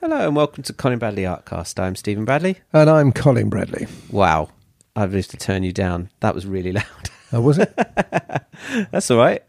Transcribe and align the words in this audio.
Hello 0.00 0.26
and 0.26 0.34
welcome 0.34 0.62
to 0.62 0.72
Colin 0.72 0.98
Bradley 0.98 1.24
Artcast. 1.24 1.78
I'm 1.78 1.94
Stephen 1.94 2.24
Bradley. 2.24 2.56
And 2.72 2.88
I'm 2.88 3.12
Colin 3.12 3.50
Bradley. 3.50 3.86
Wow, 4.10 4.48
I've 4.96 5.12
just 5.12 5.30
to 5.32 5.36
turn 5.36 5.62
you 5.62 5.72
down. 5.72 6.08
That 6.20 6.34
was 6.34 6.46
really 6.46 6.72
loud. 6.72 7.10
Oh, 7.34 7.42
was 7.42 7.58
it? 7.58 7.70
That's 8.90 9.10
all 9.10 9.18
right. 9.18 9.42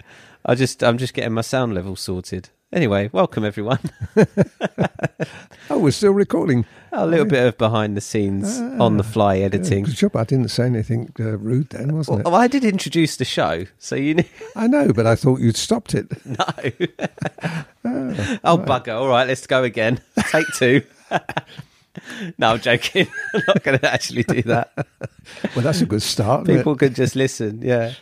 I 0.45 0.55
just 0.55 0.83
I'm 0.83 0.97
just 0.97 1.13
getting 1.13 1.31
my 1.31 1.39
sound 1.39 1.73
level 1.73 1.95
sorted. 1.95 2.49
Anyway, 2.73 3.09
welcome 3.11 3.43
everyone. 3.43 3.79
oh, 5.69 5.77
we're 5.77 5.91
still 5.91 6.13
recording. 6.13 6.65
A 6.93 7.05
little 7.05 7.25
bit 7.25 7.45
of 7.45 7.57
behind 7.57 7.97
the 7.97 8.01
scenes 8.01 8.59
on 8.59 8.95
the 8.95 9.03
fly 9.03 9.39
editing. 9.39 9.83
Good 9.83 9.95
job. 9.95 10.15
I 10.15 10.23
didn't 10.23 10.47
say 10.51 10.67
anything 10.67 11.11
uh, 11.19 11.37
rude 11.37 11.71
then, 11.71 11.93
wasn't 11.93 12.21
it? 12.21 12.25
Well, 12.25 12.35
I 12.35 12.47
did 12.47 12.63
introduce 12.63 13.17
the 13.17 13.25
show, 13.25 13.65
so 13.77 13.95
you 13.97 14.13
knew. 14.15 14.23
I 14.55 14.67
know, 14.67 14.93
but 14.93 15.05
I 15.05 15.15
thought 15.17 15.41
you'd 15.41 15.57
stopped 15.57 15.93
it. 15.93 16.07
No. 17.83 18.37
oh, 18.43 18.57
bugger. 18.57 18.93
All 18.93 19.07
right, 19.07 19.27
let's 19.27 19.47
go 19.47 19.63
again. 19.63 19.99
Take 20.29 20.47
two. 20.55 20.83
no, 22.37 22.51
I'm 22.51 22.59
joking. 22.61 23.07
I'm 23.33 23.41
not 23.47 23.63
going 23.63 23.79
to 23.79 23.91
actually 23.91 24.23
do 24.23 24.43
that. 24.43 24.71
Well, 25.55 25.63
that's 25.63 25.81
a 25.81 25.85
good 25.85 26.03
start. 26.03 26.43
isn't 26.43 26.55
it? 26.55 26.57
People 26.59 26.75
could 26.75 26.95
just 26.95 27.15
listen. 27.15 27.61
Yeah. 27.63 27.93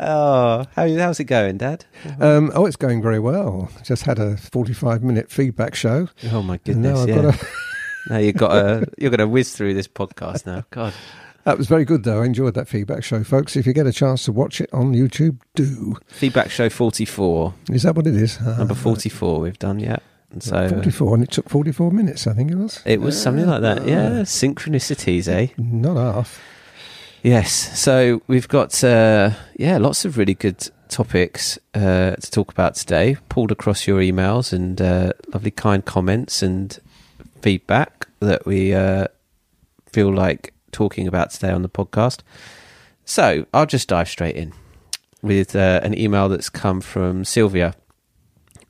Oh, 0.00 0.64
how, 0.74 0.88
how's 0.96 1.20
it 1.20 1.24
going, 1.24 1.56
Dad? 1.58 1.84
Um, 2.20 2.50
oh, 2.54 2.66
it's 2.66 2.76
going 2.76 3.02
very 3.02 3.18
well. 3.18 3.70
Just 3.84 4.04
had 4.04 4.18
a 4.18 4.36
45 4.36 5.02
minute 5.02 5.30
feedback 5.30 5.74
show. 5.74 6.08
Oh 6.32 6.42
my 6.42 6.54
now 6.54 6.60
goodness! 6.64 7.00
I've 7.00 7.08
Yeah. 7.08 7.14
got 7.22 7.34
a. 7.34 7.46
now 8.10 8.18
you've 8.18 8.36
got 8.36 8.52
a, 8.52 8.86
you're 8.98 9.10
going 9.10 9.18
to 9.18 9.28
whiz 9.28 9.54
through 9.54 9.74
this 9.74 9.88
podcast 9.88 10.46
now. 10.46 10.64
God. 10.70 10.92
That 11.44 11.56
was 11.56 11.66
very 11.66 11.86
good, 11.86 12.04
though. 12.04 12.20
I 12.22 12.26
enjoyed 12.26 12.52
that 12.54 12.68
feedback 12.68 13.02
show, 13.02 13.24
folks. 13.24 13.56
If 13.56 13.66
you 13.66 13.72
get 13.72 13.86
a 13.86 13.92
chance 13.92 14.24
to 14.26 14.32
watch 14.32 14.60
it 14.60 14.68
on 14.72 14.92
YouTube, 14.92 15.38
do. 15.54 15.96
Feedback 16.08 16.50
show 16.50 16.68
44, 16.68 17.54
Is 17.70 17.84
that 17.84 17.94
what 17.94 18.06
it 18.06 18.14
is? 18.16 18.38
Uh, 18.38 18.58
number 18.58 18.74
44 18.74 19.40
we've 19.40 19.58
done 19.58 19.78
yet. 19.80 20.02
And 20.30 20.42
so 20.42 20.56
uh, 20.56 20.68
44, 20.68 21.14
and 21.14 21.22
it 21.24 21.30
took 21.30 21.48
44 21.48 21.90
minutes, 21.90 22.26
I 22.26 22.34
think 22.34 22.50
it 22.50 22.56
was. 22.56 22.82
it 22.84 23.00
was 23.00 23.18
something 23.20 23.46
like 23.46 23.62
that. 23.62 23.86
Yeah, 23.86 24.24
synchronicities, 24.24 25.26
eh? 25.26 25.46
Not 25.56 25.96
half. 25.96 26.38
Yes. 27.22 27.78
So 27.78 28.22
we've 28.26 28.48
got 28.48 28.82
uh, 28.84 29.30
yeah, 29.56 29.78
lots 29.78 30.04
of 30.04 30.18
really 30.18 30.34
good 30.34 30.70
topics 30.88 31.58
uh, 31.74 32.16
to 32.16 32.30
talk 32.30 32.50
about 32.50 32.74
today. 32.76 33.16
Pulled 33.28 33.50
across 33.50 33.86
your 33.86 34.00
emails 34.00 34.52
and 34.52 34.80
uh, 34.80 35.12
lovely 35.32 35.50
kind 35.50 35.84
comments 35.84 36.42
and 36.42 36.78
feedback 37.42 38.06
that 38.20 38.46
we 38.46 38.72
uh, 38.72 39.06
feel 39.92 40.12
like 40.14 40.54
talking 40.70 41.06
about 41.06 41.30
today 41.30 41.50
on 41.50 41.62
the 41.62 41.68
podcast. 41.68 42.20
So 43.04 43.46
I'll 43.52 43.66
just 43.66 43.88
dive 43.88 44.08
straight 44.08 44.36
in 44.36 44.52
with 45.22 45.56
uh, 45.56 45.80
an 45.82 45.98
email 45.98 46.28
that's 46.28 46.48
come 46.48 46.80
from 46.80 47.24
Sylvia. 47.24 47.74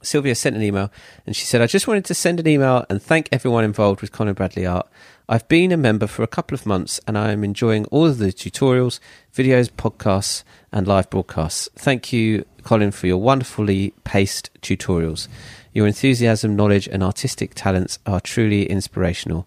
Sylvia 0.03 0.35
sent 0.35 0.57
an 0.57 0.63
email 0.63 0.91
and 1.27 1.35
she 1.35 1.45
said, 1.45 1.61
I 1.61 1.67
just 1.67 1.89
wanted 1.89 2.05
to 2.07 2.15
send 2.15 2.41
an 2.41 2.47
email 2.47 2.85
and 2.89 3.03
thank 3.03 3.29
everyone 3.33 3.65
involved 3.65 4.01
with 4.01 4.13
Colin 4.13 4.35
Bradley 4.35 4.67
Art. 4.67 4.89
I've 5.29 5.47
been 5.49 5.73
a 5.73 5.77
member 5.77 6.07
for 6.07 6.23
a 6.23 6.29
couple 6.29 6.55
of 6.55 6.65
months 6.65 7.01
and 7.07 7.19
I 7.19 7.33
am 7.33 7.45
enjoying 7.45 7.85
all 7.87 8.07
of 8.07 8.19
the 8.19 8.33
tutorials, 8.33 9.01
videos, 9.35 9.71
podcasts, 9.71 10.43
and 10.73 10.87
live 10.87 11.11
broadcasts. 11.11 11.69
Thank 11.75 12.13
you, 12.13 12.45
Colin, 12.63 12.93
for 12.93 13.07
your 13.07 13.19
wonderfully 13.19 13.93
paced 14.05 14.51
tutorials. 14.63 15.29
Your 15.73 15.87
enthusiasm, 15.87 16.57
knowledge, 16.57 16.89
and 16.89 17.03
artistic 17.03 17.55
talents 17.55 17.99
are 18.07 18.21
truly 18.21 18.65
inspirational. 18.67 19.47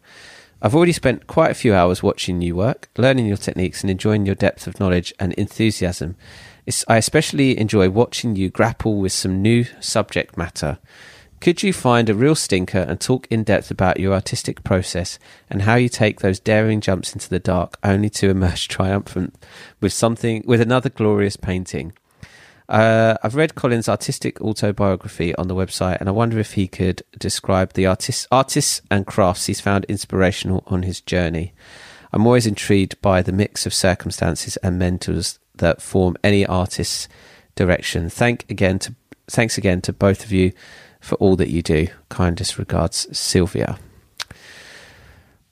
I've 0.62 0.76
already 0.76 0.92
spent 0.92 1.26
quite 1.26 1.50
a 1.50 1.56
few 1.56 1.74
hours 1.74 2.04
watching 2.04 2.42
you 2.42 2.56
work, 2.56 2.90
learning 2.96 3.26
your 3.26 3.38
techniques, 3.38 3.82
and 3.82 3.90
enjoying 3.90 4.28
your 4.28 4.36
depth 4.36 4.68
of 4.68 4.80
knowledge 4.80 5.12
and 5.20 5.34
enthusiasm. 5.34 6.16
I 6.88 6.98
especially 6.98 7.60
enjoy 7.60 7.90
watching 7.90 8.36
you 8.36 8.50
grapple 8.50 8.98
with 8.98 9.12
some 9.12 9.42
new 9.42 9.66
subject 9.80 10.38
matter. 10.38 10.80
Could 11.42 11.64
you 11.64 11.74
find 11.74 12.08
a 12.08 12.14
real 12.14 12.36
stinker 12.36 12.80
and 12.80 13.00
talk 13.00 13.28
in 13.32 13.44
depth 13.44 13.72
about 13.72 14.00
your 14.00 14.14
artistic 14.14 14.64
process 14.64 15.18
and 15.50 15.64
how 15.64 15.74
you 15.76 15.90
take 15.90 16.20
those 16.20 16.40
daring 16.40 16.82
jumps 16.82 17.14
into 17.14 17.30
the 17.30 17.40
dark 17.40 17.78
only 17.84 18.10
to 18.12 18.30
emerge 18.30 18.68
triumphant 18.76 19.44
with 19.82 19.92
something 19.92 20.44
with 20.46 20.62
another 20.62 20.90
glorious 20.90 21.36
painting? 21.36 21.94
Uh, 22.70 23.18
I've 23.22 23.36
read 23.36 23.56
Colin's 23.56 23.90
artistic 23.90 24.40
autobiography 24.40 25.36
on 25.36 25.48
the 25.48 25.56
website, 25.56 26.00
and 26.00 26.08
I 26.08 26.14
wonder 26.14 26.40
if 26.40 26.54
he 26.54 26.68
could 26.68 27.02
describe 27.20 27.74
the 27.74 27.86
artists, 27.86 28.28
artists 28.32 28.82
and 28.90 29.06
crafts 29.06 29.48
he's 29.48 29.60
found 29.60 29.84
inspirational 29.86 30.64
on 30.68 30.84
his 30.84 31.02
journey. 31.02 31.54
I'm 32.14 32.26
always 32.26 32.48
intrigued 32.48 33.02
by 33.02 33.22
the 33.22 33.32
mix 33.32 33.66
of 33.66 33.74
circumstances 33.74 34.58
and 34.58 34.78
mentors 34.78 35.40
that 35.56 35.82
form 35.82 36.16
any 36.24 36.46
artist's 36.46 37.08
direction. 37.56 38.10
Thank 38.10 38.50
again 38.50 38.80
to 38.80 38.96
thanks 39.30 39.58
again 39.58 39.82
to 39.82 39.94
both 39.94 40.24
of 40.24 40.32
you 40.32 40.52
for 41.00 41.16
all 41.16 41.36
that 41.38 41.50
you 41.50 41.62
do. 41.62 41.88
Kindest 42.10 42.58
regards, 42.58 43.08
Sylvia. 43.18 43.80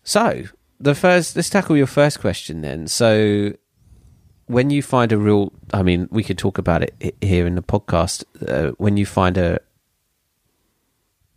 So 0.03 0.43
the 0.79 0.95
first, 0.95 1.35
let's 1.35 1.49
tackle 1.49 1.77
your 1.77 1.87
first 1.87 2.19
question 2.19 2.61
then. 2.61 2.87
So 2.87 3.53
when 4.45 4.69
you 4.69 4.81
find 4.81 5.11
a 5.11 5.17
real, 5.17 5.51
I 5.73 5.83
mean, 5.83 6.07
we 6.11 6.23
could 6.23 6.37
talk 6.37 6.57
about 6.57 6.83
it 6.83 7.15
here 7.21 7.45
in 7.45 7.55
the 7.55 7.61
podcast. 7.61 8.23
Uh, 8.47 8.71
when 8.77 8.97
you 8.97 9.05
find 9.05 9.37
a 9.37 9.59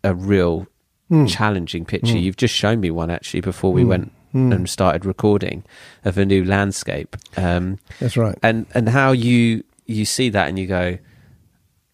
a 0.05 0.15
real 0.15 0.67
hmm. 1.09 1.27
challenging 1.27 1.85
picture, 1.85 2.13
hmm. 2.13 2.19
you've 2.19 2.37
just 2.37 2.55
shown 2.55 2.81
me 2.81 2.91
one 2.91 3.11
actually 3.11 3.41
before 3.41 3.73
we 3.73 3.83
hmm. 3.83 3.89
went 3.89 4.13
and 4.33 4.69
started 4.69 5.05
recording 5.05 5.63
of 6.05 6.17
a 6.19 6.25
new 6.25 6.45
landscape. 6.45 7.17
Um, 7.37 7.79
That's 8.01 8.17
right. 8.17 8.39
and 8.43 8.67
and 8.75 8.89
how 8.89 9.13
you 9.13 9.63
you 9.87 10.05
see 10.05 10.31
that 10.31 10.49
and 10.49 10.59
you 10.59 10.67
go, 10.67 10.99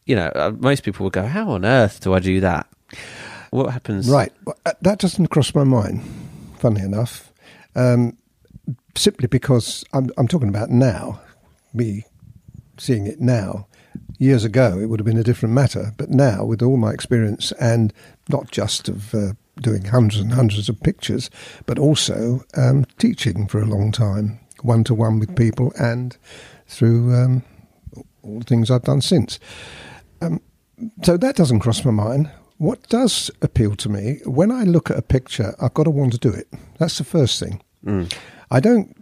you 0.06 0.14
know, 0.16 0.26
uh, 0.34 0.52
most 0.58 0.82
people 0.84 1.04
would 1.04 1.12
go, 1.12 1.26
how 1.26 1.50
on 1.50 1.64
earth 1.64 2.00
do 2.00 2.14
I 2.14 2.18
do 2.20 2.40
that? 2.40 2.66
What 3.50 3.70
happens? 3.72 4.08
Right. 4.08 4.32
Well, 4.44 4.56
uh, 4.66 4.72
That 4.82 4.98
doesn't 4.98 5.28
cross 5.28 5.54
my 5.54 5.64
mind, 5.64 6.02
funny 6.58 6.80
enough, 6.82 7.32
um, 7.74 8.16
simply 8.94 9.26
because 9.26 9.84
I'm, 9.92 10.10
I'm 10.18 10.28
talking 10.28 10.48
about 10.48 10.70
now, 10.70 11.20
me 11.72 12.04
seeing 12.76 13.06
it 13.06 13.20
now. 13.20 13.66
Years 14.18 14.44
ago, 14.44 14.78
it 14.78 14.86
would 14.86 15.00
have 15.00 15.06
been 15.06 15.18
a 15.18 15.22
different 15.24 15.54
matter, 15.54 15.92
but 15.96 16.10
now, 16.10 16.44
with 16.44 16.62
all 16.62 16.76
my 16.76 16.90
experience 16.92 17.52
and 17.52 17.92
not 18.28 18.50
just 18.50 18.88
of 18.88 19.14
uh, 19.14 19.32
doing 19.60 19.84
hundreds 19.84 20.20
and 20.20 20.32
hundreds 20.32 20.68
of 20.68 20.80
pictures, 20.80 21.30
but 21.66 21.78
also 21.78 22.44
um, 22.56 22.84
teaching 22.98 23.46
for 23.46 23.60
a 23.60 23.66
long 23.66 23.92
time, 23.92 24.40
one 24.62 24.84
to 24.84 24.94
one 24.94 25.18
with 25.18 25.36
people, 25.36 25.72
and 25.78 26.16
through 26.66 27.14
um, 27.14 27.42
all 28.22 28.40
the 28.40 28.44
things 28.44 28.70
I've 28.70 28.82
done 28.82 29.00
since 29.00 29.38
so 31.02 31.16
that 31.16 31.36
doesn't 31.36 31.60
cross 31.60 31.84
my 31.84 31.90
mind. 31.90 32.30
What 32.58 32.88
does 32.88 33.30
appeal 33.42 33.76
to 33.76 33.88
me 33.88 34.20
when 34.24 34.50
I 34.50 34.64
look 34.64 34.90
at 34.90 34.98
a 34.98 35.02
picture, 35.02 35.54
I've 35.60 35.74
got 35.74 35.84
to 35.84 35.90
want 35.90 36.12
to 36.12 36.18
do 36.18 36.30
it. 36.30 36.48
That's 36.78 36.98
the 36.98 37.04
first 37.04 37.40
thing. 37.40 37.62
I 38.50 38.60
don't. 38.60 38.94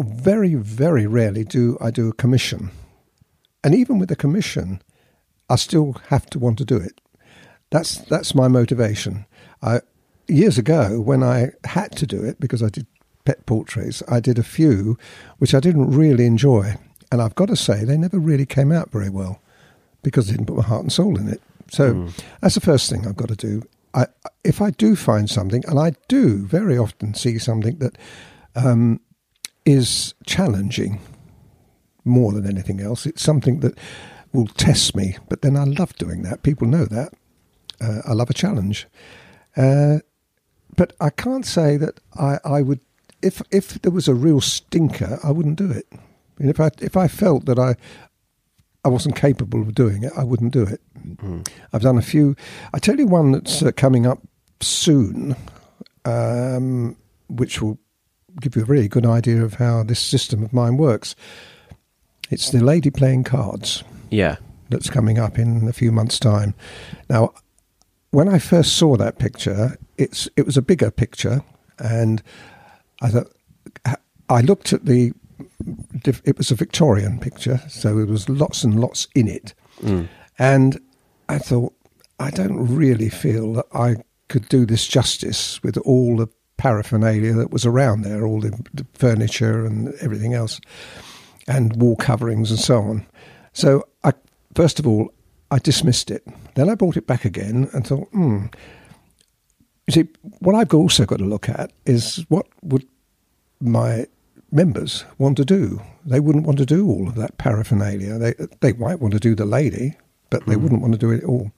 Very, 0.00 0.54
very 0.54 1.06
rarely 1.06 1.42
do 1.42 1.76
I 1.80 1.90
do 1.90 2.08
a 2.08 2.12
commission, 2.12 2.70
and 3.64 3.74
even 3.74 3.98
with 3.98 4.12
a 4.12 4.16
commission, 4.16 4.80
I 5.50 5.56
still 5.56 5.96
have 6.08 6.26
to 6.30 6.38
want 6.38 6.58
to 6.58 6.64
do 6.64 6.76
it. 6.76 7.00
That's 7.70 7.98
that's 7.98 8.34
my 8.34 8.48
motivation. 8.48 9.26
I, 9.62 9.80
years 10.26 10.58
ago, 10.58 11.00
when 11.00 11.22
I 11.22 11.50
had 11.64 11.92
to 11.96 12.06
do 12.06 12.22
it 12.24 12.40
because 12.40 12.62
I 12.62 12.68
did 12.68 12.86
pet 13.24 13.44
portraits, 13.46 14.02
I 14.08 14.20
did 14.20 14.38
a 14.38 14.42
few 14.42 14.96
which 15.38 15.54
I 15.54 15.60
didn't 15.60 15.90
really 15.90 16.26
enjoy, 16.26 16.74
and 17.12 17.20
I've 17.20 17.34
got 17.34 17.48
to 17.48 17.56
say 17.56 17.84
they 17.84 17.96
never 17.96 18.18
really 18.18 18.46
came 18.46 18.72
out 18.72 18.90
very 18.90 19.10
well 19.10 19.40
because 20.02 20.28
I 20.28 20.32
didn't 20.32 20.46
put 20.46 20.56
my 20.56 20.62
heart 20.62 20.82
and 20.82 20.92
soul 20.92 21.18
in 21.18 21.28
it. 21.28 21.42
So 21.70 22.08
that's 22.40 22.54
the 22.54 22.60
first 22.60 22.88
thing 22.88 23.06
I've 23.06 23.16
got 23.16 23.28
to 23.28 23.36
do. 23.36 23.62
I, 23.94 24.06
if 24.44 24.62
I 24.62 24.70
do 24.70 24.96
find 24.96 25.28
something, 25.28 25.64
and 25.66 25.78
I 25.78 25.92
do 26.08 26.46
very 26.46 26.78
often 26.78 27.14
see 27.14 27.38
something 27.38 27.78
that 27.78 27.98
um, 28.54 29.00
is 29.64 30.14
challenging 30.24 31.00
more 32.04 32.32
than 32.32 32.46
anything 32.46 32.80
else, 32.80 33.04
it's 33.06 33.22
something 33.22 33.60
that 33.60 33.78
will 34.32 34.46
test 34.46 34.96
me. 34.96 35.16
But 35.28 35.42
then 35.42 35.56
I 35.56 35.64
love 35.64 35.94
doing 35.96 36.22
that. 36.22 36.42
People 36.42 36.66
know 36.66 36.86
that. 36.86 37.12
Uh, 37.80 38.02
I 38.06 38.12
love 38.12 38.30
a 38.30 38.34
challenge. 38.34 38.86
Uh, 39.56 39.98
but 40.76 40.92
I 41.00 41.10
can't 41.10 41.46
say 41.46 41.76
that 41.76 42.00
I, 42.18 42.38
I 42.44 42.62
would. 42.62 42.80
If 43.22 43.42
if 43.50 43.80
there 43.82 43.90
was 43.92 44.06
a 44.08 44.14
real 44.14 44.40
stinker, 44.40 45.18
I 45.24 45.30
wouldn't 45.32 45.56
do 45.58 45.70
it. 45.70 45.86
And 46.38 46.48
if 46.50 46.60
I 46.60 46.70
if 46.80 46.96
I 46.96 47.08
felt 47.08 47.46
that 47.46 47.58
I 47.58 47.74
I 48.84 48.88
wasn't 48.88 49.16
capable 49.16 49.60
of 49.60 49.74
doing 49.74 50.04
it, 50.04 50.12
I 50.16 50.22
wouldn't 50.24 50.52
do 50.52 50.62
it. 50.62 50.80
I've 51.72 51.82
done 51.82 51.98
a 51.98 52.02
few. 52.02 52.36
I 52.72 52.78
tell 52.78 52.96
you 52.96 53.06
one 53.08 53.32
that's 53.32 53.62
uh, 53.62 53.72
coming 53.72 54.06
up 54.06 54.20
soon, 54.60 55.34
um, 56.04 56.96
which 57.28 57.60
will 57.60 57.78
give 58.40 58.54
you 58.56 58.62
a 58.62 58.66
really 58.66 58.88
good 58.88 59.06
idea 59.06 59.42
of 59.44 59.54
how 59.54 59.82
this 59.82 59.98
system 60.00 60.42
of 60.44 60.52
mine 60.52 60.76
works. 60.76 61.16
It's 62.30 62.50
the 62.50 62.62
lady 62.62 62.90
playing 62.90 63.24
cards 63.24 63.82
Yeah. 64.10 64.36
that's 64.68 64.90
coming 64.90 65.18
up 65.18 65.38
in 65.38 65.66
a 65.68 65.72
few 65.72 65.90
months' 65.90 66.18
time. 66.20 66.54
Now, 67.08 67.32
when 68.10 68.28
I 68.28 68.38
first 68.38 68.76
saw 68.76 68.96
that 68.96 69.18
picture, 69.18 69.76
it's 69.96 70.28
it 70.36 70.46
was 70.46 70.56
a 70.56 70.62
bigger 70.62 70.90
picture, 70.90 71.42
and 71.78 72.22
I 73.02 73.08
thought 73.08 73.32
I 74.28 74.40
looked 74.40 74.72
at 74.72 74.84
the. 74.84 75.12
It 76.04 76.36
was 76.36 76.50
a 76.50 76.54
Victorian 76.54 77.18
picture, 77.18 77.60
so 77.68 77.96
there 77.96 78.06
was 78.06 78.28
lots 78.28 78.64
and 78.64 78.80
lots 78.80 79.08
in 79.14 79.28
it, 79.28 79.54
mm. 79.80 80.08
and 80.38 80.80
I 81.28 81.38
thought 81.38 81.74
I 82.18 82.30
don't 82.30 82.74
really 82.74 83.08
feel 83.08 83.52
that 83.54 83.66
I 83.72 83.96
could 84.28 84.48
do 84.48 84.66
this 84.66 84.86
justice 84.86 85.62
with 85.62 85.76
all 85.78 86.16
the 86.16 86.28
paraphernalia 86.56 87.32
that 87.34 87.50
was 87.50 87.64
around 87.64 88.02
there, 88.02 88.26
all 88.26 88.40
the, 88.40 88.50
the 88.74 88.86
furniture 88.94 89.64
and 89.64 89.94
everything 90.00 90.34
else, 90.34 90.60
and 91.46 91.76
wall 91.76 91.96
coverings 91.96 92.50
and 92.50 92.60
so 92.60 92.82
on. 92.82 93.06
So, 93.52 93.84
I, 94.04 94.12
first 94.54 94.78
of 94.78 94.86
all, 94.86 95.12
I 95.50 95.58
dismissed 95.58 96.10
it. 96.10 96.26
Then 96.54 96.68
I 96.68 96.74
brought 96.74 96.96
it 96.96 97.06
back 97.06 97.24
again 97.24 97.68
and 97.72 97.86
thought, 97.86 98.08
hmm. 98.10 98.46
You 99.86 99.92
see, 99.92 100.08
what 100.40 100.54
I've 100.54 100.74
also 100.74 101.06
got 101.06 101.18
to 101.18 101.24
look 101.24 101.48
at 101.48 101.72
is 101.86 102.24
what 102.28 102.46
would 102.62 102.86
my 103.60 104.06
members 104.52 105.04
want 105.16 105.36
to 105.38 105.44
do. 105.44 105.80
They 106.04 106.20
wouldn't 106.20 106.46
want 106.46 106.58
to 106.58 106.66
do 106.66 106.86
all 106.86 107.08
of 107.08 107.14
that 107.14 107.38
paraphernalia. 107.38 108.18
They 108.18 108.34
they 108.60 108.72
might 108.74 109.00
want 109.00 109.14
to 109.14 109.20
do 109.20 109.34
the 109.34 109.46
lady, 109.46 109.96
but 110.30 110.44
they 110.46 110.54
mm. 110.54 110.62
wouldn't 110.62 110.82
want 110.82 110.92
to 110.92 110.98
do 110.98 111.10
it 111.10 111.24
all. 111.24 111.50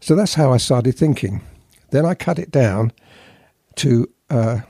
So 0.00 0.14
that's 0.14 0.34
how 0.34 0.52
I 0.52 0.58
started 0.58 0.96
thinking. 0.96 1.40
Then 1.90 2.04
I 2.04 2.14
cut 2.14 2.38
it 2.38 2.50
down 2.50 2.92
to 3.76 4.10
uh, 4.30 4.60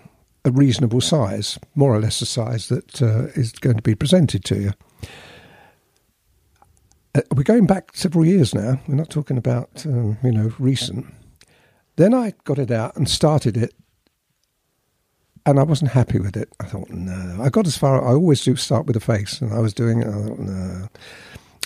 a 0.45 0.51
reasonable 0.51 1.01
size, 1.01 1.59
more 1.75 1.95
or 1.95 2.01
less 2.01 2.21
the 2.21 2.27
size 2.27 2.69
that 2.69 3.03
uh, 3.03 3.27
is 3.35 3.53
going 3.53 3.77
to 3.77 3.83
be 3.83 3.95
presented 3.95 4.45
to 4.45 4.61
you. 4.61 4.73
Uh, 7.15 7.23
we're 7.35 7.43
going 7.43 7.67
back 7.67 7.91
several 7.95 8.25
years 8.25 8.55
now. 8.55 8.81
We're 8.89 8.97
not 8.97 9.11
talking 9.11 9.39
about 9.39 9.85
um, 9.87 10.19
you 10.23 10.33
know 10.33 10.53
recent. 10.59 11.07
Then 11.97 12.13
I 12.13 12.35
got 12.45 12.59
it 12.59 12.71
out 12.71 12.97
and 12.97 13.09
started 13.09 13.57
it 13.57 13.73
and 15.47 15.59
I 15.59 15.63
wasn't 15.63 15.91
happy 15.91 16.19
with 16.19 16.37
it. 16.37 16.49
I 16.61 16.65
thought, 16.65 16.91
no. 16.91 17.43
I 17.43 17.49
got 17.49 17.67
as 17.67 17.77
far. 17.77 18.03
I 18.03 18.13
always 18.13 18.43
do 18.43 18.57
start 18.57 18.87
with 18.87 18.97
a 18.97 19.01
face, 19.01 19.41
and 19.41 19.53
I 19.53 19.59
was 19.59 19.75
doing 19.75 20.01
it. 20.01 20.09
I 20.09 20.13
thought, 20.13 20.39
no, 20.39 20.89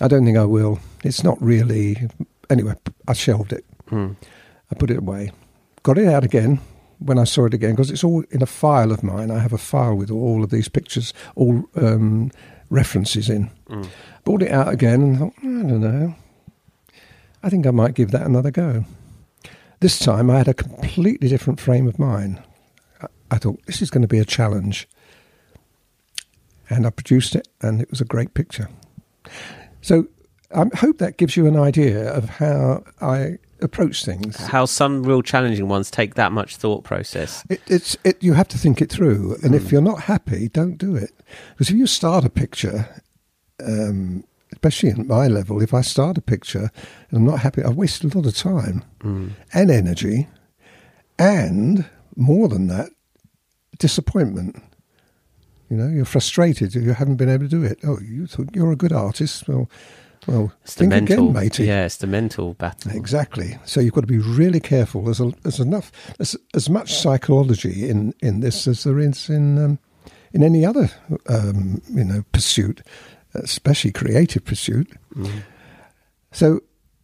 I 0.00 0.08
don't 0.08 0.24
think 0.24 0.38
I 0.38 0.44
will. 0.44 0.80
It's 1.04 1.22
not 1.22 1.40
really. 1.40 2.08
Anyway, 2.50 2.74
I 3.06 3.12
shelved 3.12 3.52
it. 3.52 3.64
Hmm. 3.88 4.12
I 4.70 4.74
put 4.74 4.90
it 4.90 4.98
away. 4.98 5.32
Got 5.82 5.98
it 5.98 6.08
out 6.08 6.24
again 6.24 6.60
when 6.98 7.18
I 7.18 7.24
saw 7.24 7.46
it 7.46 7.54
again 7.54 7.72
because 7.72 7.90
it's 7.90 8.04
all 8.04 8.24
in 8.30 8.42
a 8.42 8.46
file 8.46 8.90
of 8.90 9.02
mine. 9.02 9.30
I 9.30 9.38
have 9.38 9.52
a 9.52 9.58
file 9.58 9.94
with 9.94 10.10
all 10.10 10.42
of 10.42 10.50
these 10.50 10.68
pictures, 10.68 11.14
all 11.36 11.64
um, 11.76 12.30
references 12.70 13.28
in. 13.28 13.50
Mm. 13.68 13.88
Brought 14.24 14.42
it 14.42 14.52
out 14.52 14.68
again 14.68 15.02
and 15.02 15.18
thought, 15.18 15.34
I 15.38 15.42
don't 15.42 15.80
know. 15.80 16.14
I 17.42 17.50
think 17.50 17.66
I 17.66 17.70
might 17.70 17.94
give 17.94 18.10
that 18.10 18.26
another 18.26 18.50
go. 18.50 18.84
This 19.80 19.98
time 19.98 20.28
I 20.30 20.38
had 20.38 20.48
a 20.48 20.54
completely 20.54 21.28
different 21.28 21.60
frame 21.60 21.86
of 21.86 21.98
mind. 21.98 22.42
I 23.30 23.38
thought 23.38 23.64
this 23.66 23.80
is 23.80 23.90
going 23.90 24.02
to 24.02 24.08
be 24.08 24.18
a 24.18 24.24
challenge. 24.24 24.88
And 26.68 26.86
I 26.86 26.90
produced 26.90 27.34
it, 27.34 27.48
and 27.62 27.80
it 27.80 27.90
was 27.90 28.00
a 28.00 28.04
great 28.04 28.34
picture. 28.34 28.68
So 29.80 30.08
I 30.54 30.66
hope 30.76 30.98
that 30.98 31.16
gives 31.16 31.36
you 31.36 31.46
an 31.46 31.56
idea 31.56 32.10
of 32.12 32.28
how 32.28 32.84
I 33.00 33.38
approach 33.60 34.04
things. 34.04 34.36
How 34.36 34.64
some 34.64 35.02
real 35.02 35.22
challenging 35.22 35.68
ones 35.68 35.90
take 35.90 36.14
that 36.14 36.32
much 36.32 36.56
thought 36.56 36.84
process. 36.84 37.44
It, 37.48 37.60
it's 37.66 37.96
it, 38.04 38.22
you 38.22 38.34
have 38.34 38.48
to 38.48 38.58
think 38.58 38.80
it 38.80 38.90
through, 38.90 39.36
and 39.42 39.52
mm. 39.52 39.56
if 39.56 39.64
hmm. 39.64 39.68
you're 39.70 39.82
not 39.82 40.02
happy, 40.02 40.48
don't 40.48 40.76
do 40.76 40.96
it. 40.96 41.12
Because 41.50 41.70
if 41.70 41.76
you 41.76 41.86
start 41.86 42.24
a 42.24 42.30
picture, 42.30 43.02
um, 43.64 44.24
especially 44.52 44.90
at 44.90 44.98
my 44.98 45.26
level, 45.26 45.62
if 45.62 45.74
I 45.74 45.80
start 45.82 46.18
a 46.18 46.22
picture 46.22 46.70
and 47.10 47.18
I'm 47.18 47.24
not 47.24 47.40
happy, 47.40 47.62
I've 47.62 47.76
wasted 47.76 48.14
a 48.14 48.18
lot 48.18 48.26
of 48.26 48.36
time 48.36 48.84
mm. 49.00 49.30
and 49.52 49.70
energy, 49.70 50.28
and 51.18 51.84
more 52.16 52.48
than 52.48 52.66
that, 52.68 52.90
disappointment. 53.78 54.62
You 55.70 55.76
know, 55.76 55.88
you're 55.88 56.06
frustrated. 56.06 56.74
You 56.74 56.94
haven't 56.94 57.16
been 57.16 57.28
able 57.28 57.44
to 57.44 57.48
do 57.48 57.62
it. 57.62 57.78
Oh, 57.84 57.98
you 58.00 58.26
thought 58.26 58.54
you're 58.54 58.72
a 58.72 58.76
good 58.76 58.92
artist. 58.92 59.46
Well, 59.46 59.68
well, 60.26 60.52
it's 60.62 60.74
think 60.74 60.90
mental, 60.90 61.30
again, 61.30 61.32
matey. 61.32 61.64
Yeah, 61.64 61.84
it's 61.84 61.96
the 61.96 62.06
mental 62.06 62.54
battle. 62.54 62.92
Exactly. 62.92 63.58
So 63.64 63.80
you've 63.80 63.94
got 63.94 64.02
to 64.02 64.06
be 64.06 64.18
really 64.18 64.60
careful. 64.60 65.04
There's, 65.04 65.20
a, 65.20 65.32
there's 65.42 65.60
enough, 65.60 65.92
there's 66.16 66.36
as 66.54 66.68
much 66.68 66.94
psychology 66.94 67.88
in, 67.88 68.14
in 68.20 68.40
this 68.40 68.66
as 68.66 68.84
there 68.84 68.98
is 68.98 69.30
in 69.30 69.58
um, 69.58 69.78
in 70.32 70.42
any 70.42 70.64
other 70.64 70.90
um, 71.28 71.82
you 71.88 72.04
know 72.04 72.24
pursuit, 72.32 72.82
especially 73.34 73.92
creative 73.92 74.44
pursuit. 74.44 74.90
Mm. 75.14 75.42
So, 76.32 76.60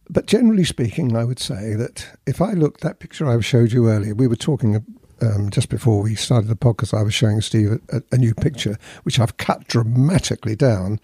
but 0.09 0.27
generally 0.27 0.63
speaking, 0.63 1.15
I 1.15 1.23
would 1.23 1.39
say 1.39 1.73
that 1.75 2.17
if 2.27 2.41
I 2.41 2.53
look 2.53 2.79
that 2.79 2.99
picture 2.99 3.27
I 3.27 3.39
showed 3.41 3.71
you 3.71 3.89
earlier, 3.89 4.13
we 4.13 4.27
were 4.27 4.35
talking 4.35 4.83
um, 5.21 5.49
just 5.49 5.69
before 5.69 6.01
we 6.01 6.15
started 6.15 6.47
the 6.47 6.55
podcast, 6.55 6.97
I 6.97 7.03
was 7.03 7.13
showing 7.13 7.41
Steve 7.41 7.79
a, 7.89 8.01
a 8.11 8.17
new 8.17 8.33
picture, 8.33 8.77
which 9.03 9.19
I've 9.19 9.37
cut 9.37 9.67
dramatically 9.67 10.55
down 10.55 10.99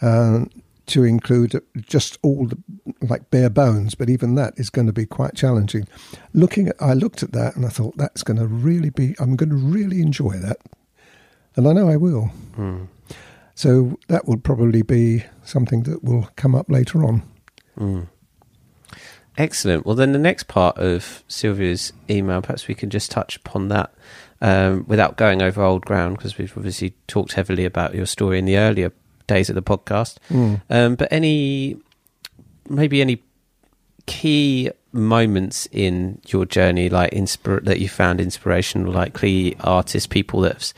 uh, 0.00 0.44
to 0.86 1.04
include 1.04 1.60
just 1.82 2.18
all 2.22 2.46
the 2.46 2.58
like 3.02 3.30
bare 3.30 3.50
bones. 3.50 3.94
But 3.94 4.08
even 4.08 4.34
that 4.36 4.54
is 4.56 4.70
going 4.70 4.86
to 4.86 4.92
be 4.92 5.06
quite 5.06 5.34
challenging. 5.34 5.86
Looking 6.32 6.68
at, 6.68 6.76
I 6.80 6.94
looked 6.94 7.22
at 7.22 7.32
that 7.32 7.56
and 7.56 7.66
I 7.66 7.68
thought 7.68 7.96
that's 7.96 8.22
going 8.22 8.38
to 8.38 8.46
really 8.46 8.90
be. 8.90 9.14
I'm 9.18 9.36
going 9.36 9.50
to 9.50 9.56
really 9.56 10.00
enjoy 10.00 10.36
that, 10.38 10.58
and 11.58 11.66
I 11.66 11.72
know 11.72 11.88
I 11.88 11.96
will. 11.96 12.30
Mm. 12.56 12.86
So 13.54 13.98
that 14.06 14.28
will 14.28 14.38
probably 14.38 14.82
be 14.82 15.24
something 15.44 15.82
that 15.82 16.04
will 16.04 16.28
come 16.36 16.54
up 16.54 16.70
later 16.70 17.04
on. 17.04 17.22
Mm. 17.76 18.06
Excellent. 19.36 19.84
Well, 19.84 19.96
then 19.96 20.12
the 20.12 20.18
next 20.18 20.44
part 20.44 20.78
of 20.78 21.24
Sylvia's 21.26 21.92
email, 22.08 22.40
perhaps 22.42 22.68
we 22.68 22.74
can 22.74 22.90
just 22.90 23.10
touch 23.10 23.36
upon 23.36 23.68
that 23.68 23.92
um, 24.40 24.84
without 24.86 25.16
going 25.16 25.42
over 25.42 25.60
old 25.62 25.84
ground, 25.84 26.16
because 26.16 26.38
we've 26.38 26.56
obviously 26.56 26.94
talked 27.08 27.32
heavily 27.32 27.64
about 27.64 27.94
your 27.94 28.06
story 28.06 28.38
in 28.38 28.44
the 28.44 28.56
earlier 28.56 28.92
days 29.26 29.48
of 29.48 29.56
the 29.56 29.62
podcast. 29.62 30.18
Mm. 30.30 30.60
Um, 30.70 30.94
but 30.94 31.08
any, 31.10 31.76
maybe 32.68 33.00
any 33.00 33.22
key 34.06 34.70
moments 34.98 35.66
in 35.72 36.20
your 36.26 36.44
journey, 36.44 36.88
like 36.88 37.12
inspir- 37.12 37.64
that 37.64 37.80
you 37.80 37.88
found 37.88 38.20
inspirational, 38.20 38.92
like 38.92 39.18
key 39.18 39.56
artists, 39.60 40.06
people 40.06 40.40
that 40.42 40.72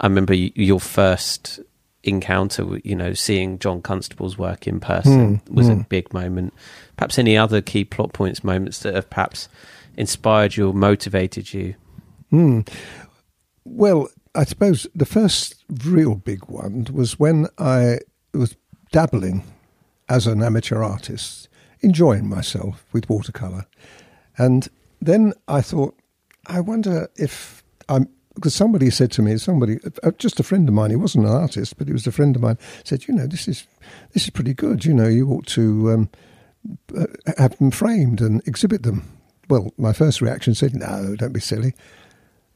I 0.00 0.06
remember 0.06 0.34
you, 0.34 0.50
your 0.54 0.80
first 0.80 1.60
encounter, 2.02 2.78
you 2.84 2.94
know, 2.94 3.14
seeing 3.14 3.58
John 3.58 3.82
Constable's 3.82 4.38
work 4.38 4.66
in 4.66 4.80
person 4.80 5.38
mm. 5.38 5.50
was 5.54 5.68
mm. 5.68 5.80
a 5.80 5.84
big 5.84 6.12
moment 6.12 6.52
perhaps 6.96 7.18
any 7.18 7.36
other 7.36 7.60
key 7.60 7.84
plot 7.84 8.12
points, 8.12 8.42
moments 8.42 8.80
that 8.80 8.94
have 8.94 9.08
perhaps 9.10 9.48
inspired 9.96 10.56
you 10.56 10.68
or 10.68 10.74
motivated 10.74 11.52
you? 11.52 11.74
Mm. 12.32 12.68
Well, 13.64 14.08
I 14.34 14.44
suppose 14.44 14.86
the 14.94 15.06
first 15.06 15.64
real 15.84 16.14
big 16.14 16.46
one 16.46 16.86
was 16.92 17.18
when 17.18 17.48
I 17.58 18.00
was 18.32 18.56
dabbling 18.92 19.44
as 20.08 20.26
an 20.26 20.42
amateur 20.42 20.82
artist, 20.82 21.48
enjoying 21.80 22.28
myself 22.28 22.84
with 22.92 23.08
watercolour. 23.08 23.66
And 24.36 24.68
then 25.00 25.32
I 25.48 25.60
thought, 25.60 25.96
I 26.46 26.60
wonder 26.60 27.08
if 27.16 27.62
I'm 27.88 28.08
because 28.36 28.54
somebody 28.54 28.90
said 28.90 29.10
to 29.12 29.22
me, 29.22 29.38
somebody, 29.38 29.78
uh, 30.02 30.10
just 30.18 30.38
a 30.38 30.42
friend 30.42 30.68
of 30.68 30.74
mine, 30.74 30.90
he 30.90 30.96
wasn't 30.96 31.24
an 31.24 31.32
artist, 31.32 31.78
but 31.78 31.86
he 31.86 31.92
was 31.94 32.06
a 32.06 32.12
friend 32.12 32.36
of 32.36 32.42
mine, 32.42 32.58
said, 32.84 33.08
you 33.08 33.14
know, 33.14 33.26
this 33.26 33.48
is 33.48 33.66
this 34.12 34.24
is 34.24 34.30
pretty 34.30 34.52
good. 34.52 34.84
You 34.84 34.92
know, 34.92 35.08
you 35.08 35.28
ought 35.30 35.46
to 35.48 35.90
um, 35.90 36.10
uh, 36.94 37.06
have 37.38 37.56
them 37.58 37.70
framed 37.70 38.20
and 38.20 38.46
exhibit 38.46 38.82
them. 38.82 39.10
Well, 39.48 39.72
my 39.78 39.92
first 39.92 40.20
reaction 40.20 40.54
said, 40.54 40.74
no, 40.74 41.16
don't 41.16 41.32
be 41.32 41.40
silly. 41.40 41.72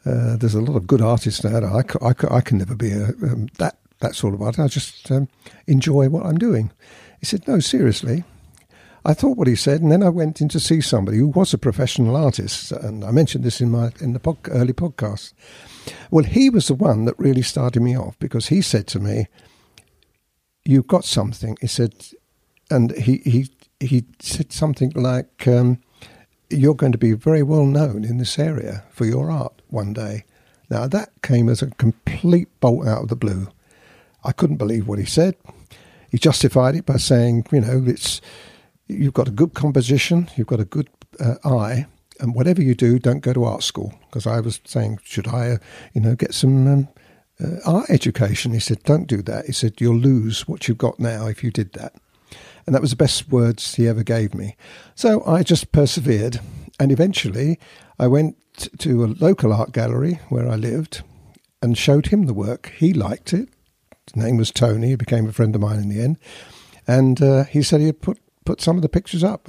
Uh, 0.05 0.37
there's 0.37 0.55
a 0.55 0.61
lot 0.61 0.77
of 0.77 0.87
good 0.87 1.01
artists. 1.01 1.45
I, 1.45 1.83
I, 2.03 2.15
I 2.31 2.41
can 2.41 2.59
never 2.59 2.75
be 2.75 2.93
a, 2.93 3.09
um, 3.23 3.49
that, 3.59 3.79
that 4.01 4.15
sort 4.15 4.35
of 4.35 4.43
artist. 4.43 4.61
I 4.61 4.69
just 4.69 5.11
um, 5.11 5.29
enjoy 5.67 6.09
what 6.09 6.27
I'm 6.27 6.39
doing. 6.39 6.73
He 7.21 7.27
said, 7.27 7.47
no, 7.47 7.61
seriously. 7.61 8.25
I 9.05 9.15
thought 9.15 9.39
what 9.39 9.49
he 9.49 9.57
said, 9.57 9.81
and 9.81 9.91
then 9.91 10.03
I 10.03 10.11
went 10.11 10.41
in 10.41 10.49
to 10.51 10.61
see 10.61 10.81
somebody 10.81 11.19
who 11.19 11.29
was 11.29 11.55
a 11.55 11.59
professional 11.59 12.17
artist, 12.17 12.71
and 12.73 13.03
I 13.03 13.11
mentioned 13.11 13.45
this 13.45 13.61
in 13.61 13.71
my 13.71 13.93
in 14.01 14.13
the 14.13 14.21
pod, 14.21 14.39
early 14.51 14.75
podcast. 14.75 15.33
Well, 16.11 16.25
he 16.25 16.51
was 16.51 16.69
the 16.69 16.75
one 16.75 17.07
that 17.07 17.19
really 17.19 17.43
started 17.43 17.81
me 17.81 17.97
off 17.97 18.19
because 18.19 18.49
he 18.49 18.61
said 18.61 18.87
to 18.89 19.01
me, 19.01 19.27
"You've 20.65 20.87
got 20.87 21.05
something." 21.05 21.57
He 21.61 21.67
said, 21.67 21.95
and 22.71 22.93
he 22.93 23.19
he 23.19 23.51
he 23.81 24.05
said 24.19 24.53
something 24.53 24.93
like, 24.95 25.49
um, 25.49 25.79
"You're 26.51 26.75
going 26.75 26.93
to 26.93 26.99
be 26.99 27.13
very 27.15 27.43
well 27.43 27.65
known 27.65 28.05
in 28.05 28.19
this 28.19 28.39
area 28.39 28.85
for 28.91 29.07
your 29.07 29.31
art 29.31 29.63
one 29.69 29.95
day." 29.95 30.25
Now 30.69 30.87
that 30.87 31.11
came 31.23 31.49
as 31.49 31.63
a 31.63 31.71
complete 31.71 32.49
bolt 32.61 32.87
out 32.87 33.05
of 33.05 33.09
the 33.09 33.17
blue. 33.17 33.49
I 34.23 34.33
couldn't 34.33 34.59
believe 34.59 34.87
what 34.87 34.99
he 34.99 35.07
said. 35.07 35.37
He 36.11 36.19
justified 36.19 36.75
it 36.75 36.85
by 36.85 36.99
saying, 36.99 37.47
"You 37.51 37.63
know, 37.63 37.85
it's 37.87 38.21
you've 38.91 39.15
got 39.15 39.29
a 39.29 39.33
good 39.33 39.55
composition, 39.55 40.29
you've 40.37 40.47
got 40.47 40.61
a 40.61 40.65
good 40.65 40.89
uh, 41.19 41.37
eye." 41.45 41.87
And 42.21 42.35
whatever 42.35 42.61
you 42.63 42.75
do, 42.75 42.99
don't 42.99 43.21
go 43.21 43.33
to 43.33 43.45
art 43.45 43.63
school. 43.63 43.95
Because 44.03 44.27
I 44.27 44.41
was 44.41 44.61
saying, 44.67 44.99
should 45.05 45.27
I, 45.27 45.53
uh, 45.53 45.57
you 45.95 46.03
know, 46.03 46.15
get 46.15 46.35
some 46.35 46.67
um, 46.67 46.89
uh, 47.43 47.57
art 47.65 47.89
education? 47.89 48.53
He 48.53 48.61
said, 48.61 48.83
don't 48.83 49.07
do 49.07 49.23
that. 49.23 49.47
He 49.47 49.53
said, 49.53 49.81
you'll 49.81 49.97
lose 49.97 50.47
what 50.47 50.69
you've 50.69 50.77
got 50.77 51.01
now 51.01 51.29
if 51.29 51.43
you 51.43 51.51
did 51.51 51.73
that. 51.73 51.95
And 52.67 52.75
that 52.75 52.83
was 52.83 52.91
the 52.91 52.97
best 52.97 53.31
words 53.31 53.75
he 53.77 53.89
ever 53.89 54.03
gave 54.03 54.35
me. 54.35 54.55
So 54.95 55.25
I 55.25 55.43
just 55.43 55.73
persevered. 55.73 56.41
And 56.79 56.93
eventually 56.93 57.59
I 57.99 58.07
went 58.07 58.37
to 58.81 59.03
a 59.03 59.07
local 59.07 59.55
art 59.55 59.73
gallery 59.73 60.21
where 60.29 60.47
I 60.47 60.57
lived 60.57 61.03
and 61.63 61.79
showed 61.79 62.09
him 62.09 62.27
the 62.27 62.35
work. 62.35 62.71
He 62.77 62.93
liked 62.93 63.33
it. 63.33 63.49
His 64.13 64.23
name 64.23 64.37
was 64.37 64.51
Tony. 64.51 64.89
He 64.89 64.97
became 64.97 65.27
a 65.27 65.33
friend 65.33 65.55
of 65.55 65.63
mine 65.63 65.79
in 65.79 65.89
the 65.89 66.03
end. 66.03 66.19
And 66.87 67.23
uh, 67.23 67.45
he 67.45 67.63
said 67.63 67.81
he'd 67.81 68.03
put, 68.03 68.19
put 68.51 68.61
some 68.61 68.75
of 68.75 68.83
the 68.83 68.89
pictures 68.89 69.23
up. 69.23 69.49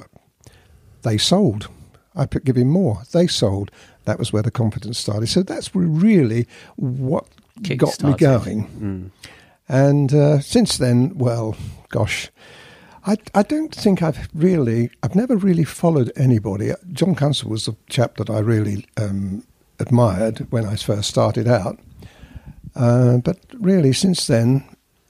they 1.01 1.17
sold. 1.17 1.67
I 2.15 2.27
put, 2.27 2.43
give 2.43 2.55
him 2.55 2.69
more. 2.69 3.01
They 3.11 3.25
sold. 3.25 3.71
That 4.05 4.19
was 4.19 4.31
where 4.31 4.43
the 4.43 4.51
confidence 4.51 4.99
started. 4.99 5.27
So 5.27 5.41
that's 5.41 5.73
really 5.73 6.45
what 6.75 7.25
Kick 7.63 7.79
got 7.79 8.03
me 8.03 8.13
going. 8.13 8.67
Mm. 8.67 9.31
And 9.67 10.13
uh, 10.13 10.39
since 10.39 10.77
then, 10.77 11.17
well, 11.17 11.55
gosh, 11.89 12.29
I, 13.07 13.17
I 13.33 13.41
don't 13.41 13.73
think 13.73 14.03
I've 14.03 14.29
really, 14.35 14.91
I've 15.01 15.15
never 15.15 15.35
really 15.35 15.63
followed 15.63 16.11
anybody. 16.15 16.71
John 16.91 17.15
Constable 17.15 17.53
was 17.53 17.65
the 17.65 17.75
chap 17.89 18.17
that 18.17 18.29
I 18.29 18.37
really 18.37 18.85
um, 18.97 19.43
admired 19.79 20.45
when 20.51 20.65
I 20.67 20.75
first 20.75 21.09
started 21.09 21.47
out. 21.47 21.79
Uh, 22.75 23.17
but 23.17 23.39
really, 23.59 23.93
since 23.93 24.27
then, 24.27 24.63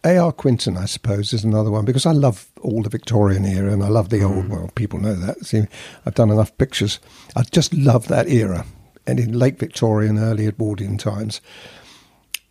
A.R. 0.04 0.32
Quinton, 0.32 0.78
I 0.78 0.86
suppose, 0.86 1.32
is 1.32 1.44
another 1.44 1.70
one 1.70 1.86
because 1.86 2.06
I 2.06 2.12
love 2.12 2.48
all 2.62 2.82
the 2.82 2.90
Victorian 2.90 3.46
era 3.46 3.72
and 3.72 3.84
I 3.84 3.90
love 3.90 4.10
the 4.10 4.24
old. 4.24 4.50
Well, 4.50 4.70
people 4.74 5.00
know 5.00 5.14
that. 5.14 5.46
See, 5.46 5.64
I've 6.06 6.16
done 6.16 6.32
enough 6.32 6.58
pictures. 6.58 7.00
I 7.36 7.44
just 7.44 7.74
love 7.74 8.08
that 8.08 8.28
era, 8.28 8.66
and 9.06 9.20
in 9.20 9.38
late 9.38 9.60
Victorian, 9.60 10.18
early 10.18 10.48
Edwardian 10.48 10.98
times, 10.98 11.40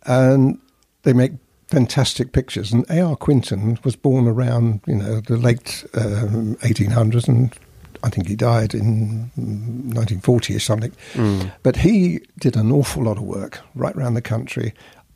and 0.05 0.59
they 1.03 1.11
make 1.11 1.33
fantastic 1.67 2.31
pictures. 2.31 2.71
And 2.71 2.85
A.R. 2.89 3.17
Quinton 3.17 3.79
was 3.83 3.97
born 3.97 4.27
around 4.27 4.81
you 4.87 4.95
know 4.95 5.19
the 5.19 5.37
late 5.37 5.83
um, 5.93 6.55
1800s, 6.61 7.27
and 7.27 7.53
I 8.01 8.09
think 8.09 8.27
he 8.27 8.35
died 8.37 8.73
in 8.73 9.29
1940 9.35 10.55
or 10.55 10.59
something. 10.59 10.93
Mm. 11.13 11.51
But 11.63 11.75
he 11.75 12.21
did 12.39 12.55
an 12.55 12.71
awful 12.71 13.03
lot 13.03 13.17
of 13.17 13.23
work 13.23 13.59
right 13.75 13.95
around 13.95 14.13
the 14.13 14.21
country 14.21 14.73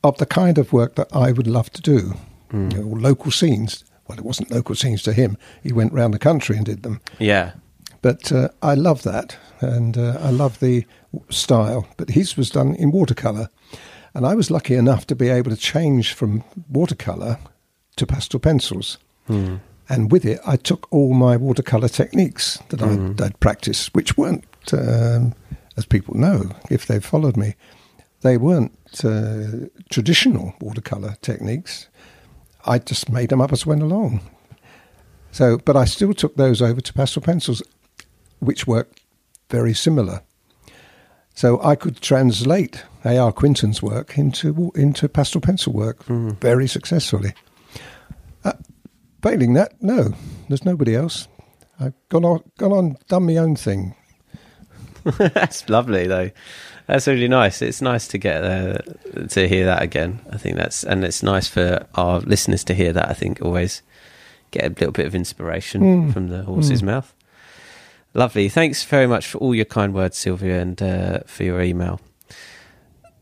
of 0.08 0.18
the 0.18 0.26
kind 0.26 0.58
of 0.58 0.72
work 0.72 0.96
that 0.96 1.08
I 1.14 1.32
would 1.32 1.48
love 1.48 1.70
to 1.72 1.82
do. 1.82 2.14
Mm. 2.52 2.74
You 2.74 2.80
know, 2.80 2.88
local 3.10 3.32
scenes. 3.32 3.84
Well, 4.08 4.18
it 4.20 4.26
wasn't 4.26 4.52
local 4.52 4.76
scenes 4.76 5.02
to 5.04 5.14
him. 5.14 5.38
He 5.64 5.74
went 5.74 5.94
round 5.94 6.14
the 6.14 6.20
country 6.20 6.56
and 6.58 6.66
did 6.66 6.84
them. 6.84 7.02
Yeah. 7.20 7.52
But 8.02 8.32
uh, 8.32 8.50
I 8.62 8.76
love 8.76 9.02
that, 9.02 9.36
and 9.62 9.98
uh, 9.98 10.18
I 10.22 10.30
love 10.30 10.60
the 10.60 10.86
style. 11.30 11.88
But 11.98 12.10
his 12.10 12.38
was 12.38 12.52
done 12.52 12.76
in 12.76 12.92
watercolour, 12.92 13.50
and 14.14 14.26
I 14.28 14.36
was 14.36 14.52
lucky 14.52 14.76
enough 14.76 15.08
to 15.08 15.16
be 15.16 15.30
able 15.30 15.50
to 15.52 15.58
change 15.58 16.14
from 16.14 16.44
watercolour 16.70 17.40
to 17.96 18.06
pastel 18.06 18.40
pencils. 18.40 19.00
Mm. 19.28 19.60
And 19.90 20.12
with 20.12 20.26
it, 20.26 20.40
I 20.46 20.56
took 20.58 20.88
all 20.92 21.14
my 21.14 21.36
watercolour 21.38 21.90
techniques 21.90 22.60
that 22.70 22.80
Mhm. 22.80 23.12
I'd, 23.12 23.22
I'd 23.22 23.40
practiced, 23.40 23.94
which 23.96 24.18
weren't, 24.18 24.44
um, 24.74 25.34
as 25.78 25.86
people 25.86 26.16
know 26.16 26.52
if 26.70 26.86
they've 26.86 27.06
followed 27.06 27.38
me, 27.38 27.56
they 28.26 28.38
weren't 28.38 28.74
uh, 29.06 29.68
traditional 29.90 30.54
watercolour 30.60 31.16
techniques. 31.22 31.88
I 32.66 32.80
just 32.80 33.10
made 33.10 33.30
them 33.30 33.42
up 33.42 33.52
as 33.54 33.66
I 33.66 33.70
went 33.70 33.84
along. 33.84 34.22
So, 35.32 35.58
but 35.58 35.76
I 35.76 35.86
still 35.86 36.14
took 36.14 36.36
those 36.36 36.62
over 36.62 36.82
to 36.82 36.94
pastel 36.94 37.22
pencils, 37.22 37.62
which 38.40 38.66
worked 38.66 39.02
very 39.50 39.74
similar. 39.74 40.22
So 41.36 41.62
I 41.62 41.76
could 41.76 42.02
translate 42.02 42.84
A.R. 43.04 43.32
Quinton's 43.34 43.82
work 43.84 44.18
into 44.18 44.72
into 44.76 45.08
pastel 45.10 45.42
pencil 45.42 45.74
work 45.74 46.04
Mm. 46.06 46.40
very 46.40 46.68
successfully. 46.68 47.34
Uh, 48.44 48.54
failing 49.22 49.54
that, 49.54 49.74
no, 49.82 50.14
there's 50.48 50.64
nobody 50.66 50.96
else. 50.96 51.28
I've 51.80 51.94
gone 52.10 52.24
on, 52.26 52.40
gone 52.58 52.72
on, 52.72 52.98
done 53.10 53.26
my 53.26 53.36
own 53.38 53.56
thing. 53.58 53.94
that's 55.18 55.68
lovely 55.70 56.08
though. 56.08 56.32
That's 56.88 57.08
really 57.08 57.28
nice. 57.28 57.62
It's 57.62 57.82
nice 57.82 58.08
to 58.10 58.18
get 58.18 58.44
uh, 58.44 58.78
to 59.30 59.48
hear 59.48 59.66
that 59.66 59.82
again. 59.82 60.20
I 60.32 60.38
think 60.38 60.56
that's 60.58 60.84
and 60.84 61.04
it's 61.04 61.24
nice 61.24 61.48
for 61.48 61.86
our 61.96 62.20
listeners 62.20 62.64
to 62.66 62.74
hear 62.76 62.94
that. 62.94 63.10
I 63.10 63.14
think 63.14 63.42
always 63.42 63.82
get 64.52 64.66
a 64.66 64.70
little 64.70 64.92
bit 64.92 65.08
of 65.08 65.16
inspiration 65.16 65.82
Mm. 65.82 66.14
from 66.14 66.28
the 66.30 66.44
horse's 66.44 66.82
Mm. 66.82 66.86
mouth. 66.86 67.14
Lovely. 68.14 68.48
Thanks 68.50 68.84
very 68.84 69.08
much 69.08 69.28
for 69.28 69.40
all 69.40 69.54
your 69.56 69.66
kind 69.66 69.94
words, 69.94 70.16
Sylvia, 70.18 70.62
and 70.62 70.82
uh, 70.82 71.20
for 71.26 71.44
your 71.44 71.62
email. 71.62 72.00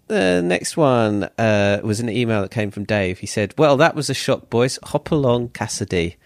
The 0.08 0.42
next 0.44 0.76
one 0.78 1.24
uh, 1.38 1.80
was 1.84 2.00
an 2.00 2.10
email 2.10 2.42
that 2.42 2.52
came 2.52 2.70
from 2.70 2.84
Dave. 2.84 3.20
He 3.20 3.28
said, 3.28 3.54
"Well, 3.58 3.78
that 3.78 3.96
was 3.96 4.10
a 4.10 4.14
shock, 4.14 4.50
boys. 4.50 4.78
Hopalong 4.84 5.50
Cassidy. 5.50 6.18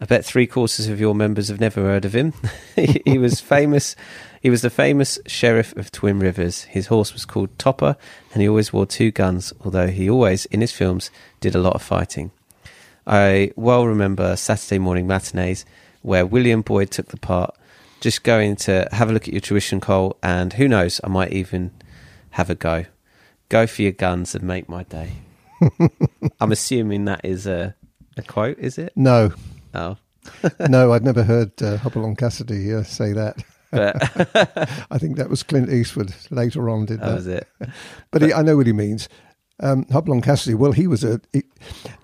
I 0.00 0.04
bet 0.04 0.24
three 0.24 0.46
quarters 0.46 0.88
of 0.88 1.00
your 1.00 1.14
members 1.14 1.48
have 1.48 1.60
never 1.60 1.80
heard 1.80 2.04
of 2.04 2.14
him. 2.14 2.34
he, 2.76 3.00
he 3.06 3.18
was 3.18 3.40
famous. 3.40 3.96
He 4.44 4.50
was 4.50 4.60
the 4.60 4.68
famous 4.68 5.18
sheriff 5.26 5.74
of 5.74 5.90
Twin 5.90 6.18
Rivers. 6.18 6.64
His 6.64 6.88
horse 6.88 7.14
was 7.14 7.24
called 7.24 7.58
Topper, 7.58 7.96
and 8.30 8.42
he 8.42 8.48
always 8.48 8.74
wore 8.74 8.84
two 8.84 9.10
guns. 9.10 9.54
Although 9.64 9.86
he 9.86 10.10
always, 10.10 10.44
in 10.44 10.60
his 10.60 10.70
films, 10.70 11.10
did 11.40 11.54
a 11.54 11.60
lot 11.60 11.74
of 11.74 11.80
fighting. 11.80 12.30
I 13.06 13.52
well 13.56 13.86
remember 13.86 14.36
Saturday 14.36 14.78
morning 14.78 15.06
matinees 15.06 15.64
where 16.02 16.26
William 16.26 16.60
Boyd 16.60 16.90
took 16.90 17.08
the 17.08 17.16
part. 17.16 17.56
Just 18.02 18.22
going 18.22 18.56
to 18.56 18.86
have 18.92 19.08
a 19.08 19.14
look 19.14 19.26
at 19.26 19.32
your 19.32 19.40
tuition, 19.40 19.80
Cole, 19.80 20.18
and 20.22 20.52
who 20.52 20.68
knows, 20.68 21.00
I 21.02 21.08
might 21.08 21.32
even 21.32 21.70
have 22.32 22.50
a 22.50 22.54
go. 22.54 22.84
Go 23.48 23.66
for 23.66 23.80
your 23.80 23.92
guns 23.92 24.34
and 24.34 24.44
make 24.44 24.68
my 24.68 24.82
day. 24.82 25.12
I'm 26.38 26.52
assuming 26.52 27.06
that 27.06 27.24
is 27.24 27.46
a, 27.46 27.74
a 28.18 28.22
quote, 28.22 28.58
is 28.58 28.76
it? 28.76 28.92
No, 28.94 29.32
Oh, 29.72 29.96
no, 30.68 30.92
I'd 30.92 31.02
never 31.02 31.22
heard 31.22 31.62
uh, 31.62 31.78
Hopalong 31.78 32.14
Cassidy 32.14 32.74
uh, 32.74 32.82
say 32.82 33.14
that. 33.14 33.42
But 33.74 34.68
I 34.90 34.98
think 34.98 35.16
that 35.16 35.28
was 35.30 35.42
Clint 35.42 35.70
Eastwood 35.70 36.14
later 36.30 36.68
on 36.70 36.86
did 36.86 37.00
that 37.00 37.06
that. 37.06 37.14
was 37.14 37.26
it. 37.26 37.48
But 38.10 38.22
he, 38.22 38.32
I 38.32 38.42
know 38.42 38.56
what 38.56 38.66
he 38.66 38.72
means. 38.72 39.08
Um, 39.60 39.84
Cassidy, 40.22 40.54
well, 40.54 40.72
he 40.72 40.86
was 40.86 41.04
a. 41.04 41.20
It, 41.32 41.44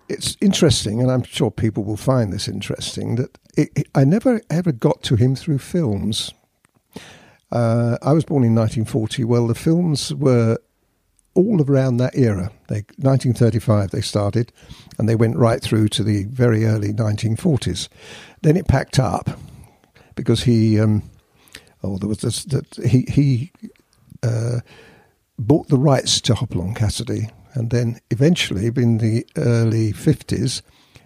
it's 0.09 0.37
interesting, 0.41 1.01
and 1.01 1.11
I'm 1.11 1.23
sure 1.23 1.51
people 1.51 1.85
will 1.85 1.97
find 1.97 2.33
this 2.33 2.47
interesting, 2.49 3.17
that 3.17 3.39
it, 3.57 3.71
it- 3.77 3.89
I 3.95 4.05
never 4.05 4.41
ever 4.51 4.73
got 4.73 5.03
to 5.05 5.17
him 5.17 5.35
through 5.35 5.59
films. 5.59 6.33
Uh, 7.53 7.99
I 8.03 8.13
was 8.13 8.25
born 8.25 8.45
in 8.45 8.55
1940. 8.55 9.25
Well, 9.25 9.47
the 9.49 9.55
films 9.57 10.15
were 10.15 10.59
all 11.35 11.63
around 11.63 11.97
that 11.97 12.15
era. 12.17 12.51
They, 12.69 12.85
1935 12.99 13.91
they 13.91 14.01
started, 14.01 14.53
and 14.99 15.09
they 15.09 15.17
went 15.17 15.37
right 15.37 15.61
through 15.61 15.89
to 15.89 16.05
the 16.05 16.25
very 16.25 16.65
early 16.65 16.93
1940s. 16.93 17.89
Then 18.43 18.57
it 18.57 18.69
packed 18.69 18.99
up 19.01 19.31
because 20.15 20.45
he, 20.45 20.79
um, 20.79 21.03
oh, 21.83 21.99
there 21.99 22.09
was 22.09 22.19
this 22.19 22.45
that 22.45 22.75
he 22.77 23.03
he 23.09 23.53
uh, 24.23 24.61
bought 25.39 25.69
the 25.69 25.79
rights 25.79 26.21
to 26.23 26.35
Hopalong 26.35 26.75
Cassidy, 26.75 27.29
and 27.55 27.71
then 27.71 28.01
eventually, 28.11 28.67
in 28.67 28.99
the 28.99 29.27
early 29.37 29.93
50s, 29.93 30.63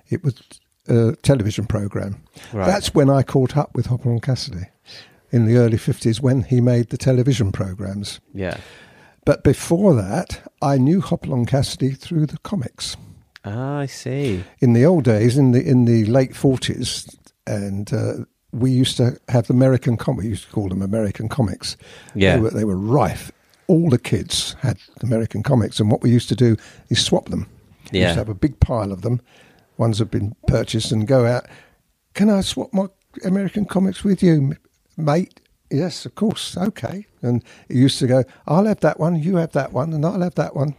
it 0.08 0.22
was 0.24 0.42
a 0.88 1.16
television 1.22 1.66
program. 1.66 2.22
Right. 2.52 2.66
That's 2.66 2.94
when 2.94 3.08
I 3.08 3.22
caught 3.22 3.56
up 3.56 3.74
with 3.74 3.86
Hopalong 3.86 4.20
Cassidy 4.20 4.66
in 5.30 5.46
the 5.46 5.56
early 5.56 5.78
50s 5.78 6.20
when 6.20 6.42
he 6.42 6.60
made 6.60 6.90
the 6.90 6.98
television 6.98 7.52
programs. 7.52 8.20
yeah. 8.32 8.58
But 9.26 9.42
before 9.42 9.94
that, 9.94 10.52
I 10.60 10.76
knew 10.76 11.00
Hopalong 11.00 11.46
Cassidy 11.46 11.92
through 11.92 12.26
the 12.26 12.36
comics. 12.38 12.94
Ah, 13.42 13.78
I 13.78 13.86
see. 13.86 14.44
In 14.60 14.74
the 14.74 14.84
old 14.84 15.04
days, 15.04 15.38
in 15.38 15.52
the 15.52 15.66
in 15.66 15.86
the 15.86 16.04
late 16.04 16.32
40s, 16.32 17.16
and 17.46 17.90
uh, 17.90 18.26
we 18.54 18.70
used 18.70 18.96
to 18.96 19.18
have 19.28 19.46
the 19.46 19.54
American 19.54 19.96
comics. 19.96 20.22
We 20.24 20.30
used 20.30 20.44
to 20.46 20.50
call 20.52 20.68
them 20.68 20.82
American 20.82 21.28
comics. 21.28 21.76
Yeah. 22.14 22.36
They 22.36 22.40
were, 22.42 22.50
they 22.50 22.64
were 22.64 22.76
rife. 22.76 23.30
All 23.66 23.90
the 23.90 23.98
kids 23.98 24.54
had 24.60 24.78
American 25.02 25.42
comics, 25.42 25.80
and 25.80 25.90
what 25.90 26.02
we 26.02 26.10
used 26.10 26.28
to 26.28 26.36
do 26.36 26.56
is 26.90 27.04
swap 27.04 27.28
them. 27.30 27.46
We 27.92 28.00
Yeah. 28.00 28.06
used 28.06 28.14
to 28.14 28.20
have 28.20 28.28
a 28.28 28.34
big 28.34 28.60
pile 28.60 28.92
of 28.92 29.02
them. 29.02 29.20
Ones 29.78 29.98
have 29.98 30.10
been 30.10 30.34
purchased 30.46 30.92
and 30.92 31.06
go 31.06 31.26
out. 31.26 31.46
Can 32.14 32.30
I 32.30 32.42
swap 32.42 32.72
my 32.72 32.86
American 33.24 33.64
comics 33.64 34.04
with 34.04 34.22
you, 34.22 34.56
mate? 34.96 35.40
Yes, 35.70 36.06
of 36.06 36.14
course. 36.14 36.56
Okay. 36.56 37.06
And 37.22 37.42
it 37.68 37.76
used 37.76 37.98
to 37.98 38.06
go, 38.06 38.22
I'll 38.46 38.66
have 38.66 38.80
that 38.80 39.00
one, 39.00 39.16
you 39.16 39.36
have 39.36 39.52
that 39.52 39.72
one, 39.72 39.92
and 39.92 40.04
I'll 40.04 40.20
have 40.20 40.34
that 40.36 40.54
one. 40.54 40.76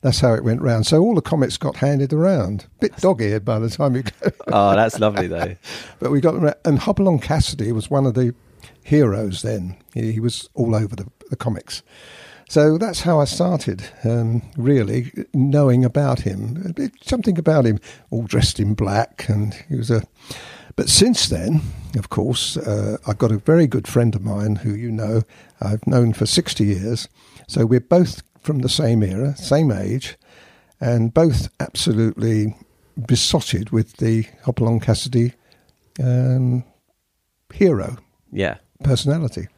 That's 0.00 0.20
how 0.20 0.34
it 0.34 0.44
went 0.44 0.60
round. 0.62 0.86
So 0.86 1.00
all 1.00 1.14
the 1.14 1.22
comics 1.22 1.56
got 1.56 1.76
handed 1.76 2.12
around. 2.12 2.66
Bit 2.80 2.96
dog-eared 2.98 3.44
by 3.44 3.58
the 3.58 3.70
time 3.70 3.96
you 3.96 4.02
go. 4.02 4.30
Oh, 4.48 4.74
that's 4.76 4.98
lovely 5.00 5.26
though. 5.26 5.56
But 5.98 6.10
we 6.10 6.20
got 6.20 6.34
them, 6.34 6.44
ra- 6.44 6.52
and 6.64 6.78
Hopalong 6.78 7.18
Cassidy 7.18 7.72
was 7.72 7.90
one 7.90 8.06
of 8.06 8.14
the 8.14 8.34
heroes 8.82 9.42
then. 9.42 9.76
He, 9.94 10.12
he 10.12 10.20
was 10.20 10.48
all 10.54 10.74
over 10.74 10.94
the, 10.94 11.06
the 11.30 11.36
comics. 11.36 11.82
So 12.48 12.76
that's 12.76 13.00
how 13.00 13.20
I 13.20 13.24
started, 13.24 13.88
um, 14.04 14.42
really, 14.56 15.10
knowing 15.32 15.84
about 15.84 16.20
him. 16.20 16.74
Something 17.02 17.38
about 17.38 17.64
him, 17.64 17.80
all 18.10 18.24
dressed 18.24 18.60
in 18.60 18.74
black, 18.74 19.26
and 19.28 19.54
he 19.68 19.76
was 19.76 19.90
a. 19.90 20.02
But 20.76 20.90
since 20.90 21.28
then, 21.28 21.62
of 21.96 22.10
course, 22.10 22.56
uh, 22.58 22.98
I've 23.06 23.18
got 23.18 23.32
a 23.32 23.38
very 23.38 23.66
good 23.66 23.88
friend 23.88 24.14
of 24.14 24.22
mine 24.22 24.56
who 24.56 24.74
you 24.74 24.90
know 24.90 25.22
I've 25.60 25.86
known 25.86 26.12
for 26.12 26.26
60 26.26 26.64
years. 26.64 27.08
So 27.48 27.64
we're 27.64 27.80
both 27.80 28.22
from 28.44 28.58
the 28.60 28.68
same 28.68 29.02
era, 29.02 29.34
same 29.36 29.72
age, 29.72 30.16
and 30.80 31.12
both 31.14 31.48
absolutely 31.60 32.54
besotted 33.06 33.70
with 33.70 33.96
the 33.96 34.26
Hopalong 34.44 34.80
Cassidy 34.80 35.32
um, 36.02 36.62
hero 37.52 37.96
Yeah. 38.30 38.58
personality. 38.82 39.48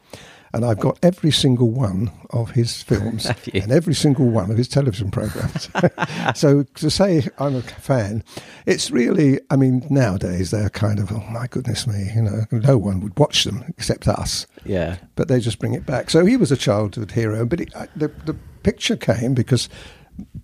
And 0.57 0.65
I've 0.65 0.79
got 0.79 0.99
every 1.01 1.31
single 1.31 1.69
one 1.69 2.11
of 2.31 2.51
his 2.51 2.83
films 2.83 3.25
and 3.53 3.71
every 3.71 3.93
single 3.93 4.27
one 4.29 4.51
of 4.51 4.57
his 4.57 4.67
television 4.67 5.09
programs. 5.11 5.69
so 6.35 6.63
to 6.63 6.89
say 6.89 7.27
I'm 7.39 7.55
a 7.55 7.61
fan, 7.61 8.23
it's 8.65 8.91
really, 8.91 9.39
I 9.49 9.55
mean, 9.55 9.85
nowadays 9.89 10.51
they're 10.51 10.69
kind 10.69 10.99
of, 10.99 11.11
oh 11.11 11.23
my 11.31 11.47
goodness 11.47 11.87
me, 11.87 12.11
you 12.13 12.21
know, 12.23 12.45
no 12.51 12.77
one 12.77 12.99
would 12.99 13.17
watch 13.17 13.45
them 13.45 13.63
except 13.77 14.07
us 14.07 14.45
Yeah. 14.65 14.97
but 15.15 15.29
they 15.29 15.39
just 15.39 15.59
bring 15.59 15.73
it 15.73 15.85
back. 15.85 16.09
So 16.09 16.25
he 16.25 16.35
was 16.35 16.51
a 16.51 16.57
childhood 16.57 17.11
hero. 17.11 17.45
But 17.45 17.61
it, 17.61 17.75
I, 17.75 17.87
the 17.95 18.09
the 18.25 18.35
picture 18.63 18.97
came 18.97 19.33
because 19.33 19.69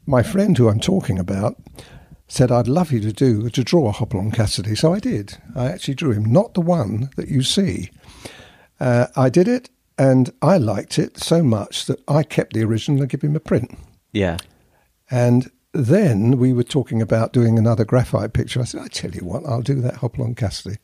my 0.06 0.24
friend 0.24 0.58
who 0.58 0.70
I'm 0.70 0.80
talking 0.80 1.20
about 1.20 1.56
said, 2.28 2.52
"I'd 2.52 2.68
love 2.68 2.92
you 2.92 3.00
to 3.02 3.12
do 3.12 3.50
to 3.50 3.64
draw 3.64 3.90
a 3.90 3.92
Hopalong 3.92 4.32
Cassidy." 4.32 4.76
So 4.76 4.94
I 4.94 5.00
did. 5.00 5.38
I 5.56 5.66
actually 5.72 5.96
drew 5.96 6.12
him, 6.12 6.26
not 6.32 6.54
the 6.54 6.62
one 6.62 7.10
that 7.18 7.28
you 7.28 7.42
see. 7.44 7.90
Uh, 8.80 9.08
I 9.16 9.30
did 9.30 9.48
it, 9.48 9.70
and 9.98 10.32
I 10.42 10.58
liked 10.58 11.00
it 11.00 11.18
so 11.18 11.44
much 11.44 11.86
that 11.86 12.02
I 12.08 12.24
kept 12.24 12.54
the 12.54 12.64
original 12.64 13.02
and 13.02 13.10
gave 13.10 13.22
him 13.22 13.36
a 13.36 13.40
print. 13.40 13.78
Yeah. 14.12 14.38
And 15.12 15.52
then 15.74 16.38
we 16.38 16.54
were 16.54 16.64
talking 16.64 17.02
about 17.02 17.34
doing 17.34 17.58
another 17.58 17.86
graphite 17.86 18.34
picture. 18.34 18.62
I 18.62 18.66
said, 18.66 18.82
I 18.82 18.88
tell 18.88 19.12
you 19.12 19.26
what, 19.26 19.46
I'll 19.46 19.62
do 19.62 19.82
that 19.82 19.96
Hopalong 19.96 20.36
Cassidy. 20.36 20.78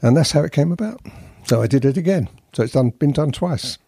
And 0.00 0.16
that's 0.16 0.32
how 0.32 0.42
it 0.42 0.52
came 0.52 0.72
about. 0.72 1.00
So 1.44 1.62
I 1.62 1.66
did 1.66 1.84
it 1.84 1.96
again. 1.96 2.28
So 2.52 2.62
it's 2.62 2.72
done, 2.72 2.90
been 2.90 3.12
done 3.12 3.32
twice. 3.32 3.78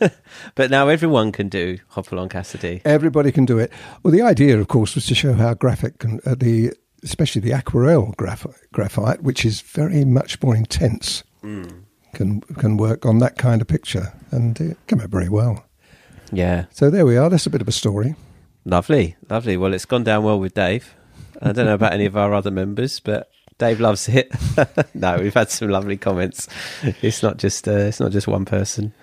But 0.56 0.70
now 0.70 0.88
everyone 0.88 1.30
can 1.30 1.48
do 1.48 1.78
Hopalong 1.90 2.28
Cassidy. 2.28 2.82
Everybody 2.84 3.30
can 3.30 3.44
do 3.44 3.58
it. 3.58 3.72
Well, 4.02 4.10
the 4.10 4.22
idea, 4.22 4.58
of 4.58 4.66
course, 4.66 4.96
was 4.96 5.06
to 5.06 5.14
show 5.14 5.34
how 5.34 5.54
graphic, 5.54 5.98
can, 5.98 6.20
uh, 6.26 6.34
the 6.36 6.72
especially 7.04 7.40
the 7.40 7.52
aquarelle 7.52 8.12
graph- 8.16 8.46
graphite, 8.72 9.22
which 9.22 9.44
is 9.44 9.60
very 9.60 10.04
much 10.04 10.42
more 10.42 10.56
intense, 10.56 11.22
can 12.14 12.40
can 12.40 12.76
work 12.76 13.06
on 13.06 13.18
that 13.18 13.38
kind 13.38 13.60
of 13.60 13.68
picture, 13.68 14.12
and 14.30 14.60
it 14.60 14.76
came 14.86 15.00
out 15.00 15.10
very 15.10 15.28
well. 15.28 15.64
Yeah. 16.32 16.66
So 16.70 16.90
there 16.90 17.04
we 17.06 17.16
are. 17.16 17.28
That's 17.28 17.46
a 17.46 17.50
bit 17.50 17.60
of 17.60 17.68
a 17.68 17.72
story. 17.72 18.14
Lovely. 18.64 19.16
Lovely. 19.28 19.56
Well, 19.56 19.74
it's 19.74 19.84
gone 19.84 20.04
down 20.04 20.24
well 20.24 20.38
with 20.38 20.54
Dave. 20.54 20.94
I 21.40 21.52
don't 21.52 21.66
know 21.66 21.74
about 21.74 21.92
any 21.92 22.06
of 22.06 22.16
our 22.16 22.32
other 22.32 22.50
members, 22.50 23.00
but 23.00 23.30
Dave 23.58 23.80
loves 23.80 24.08
it. 24.08 24.32
no, 24.94 25.18
we've 25.18 25.34
had 25.34 25.50
some 25.50 25.68
lovely 25.68 25.96
comments. 25.96 26.48
It's 27.02 27.22
not 27.22 27.36
just 27.36 27.68
uh, 27.68 27.72
it's 27.72 28.00
not 28.00 28.12
just 28.12 28.28
one 28.28 28.44
person. 28.44 28.94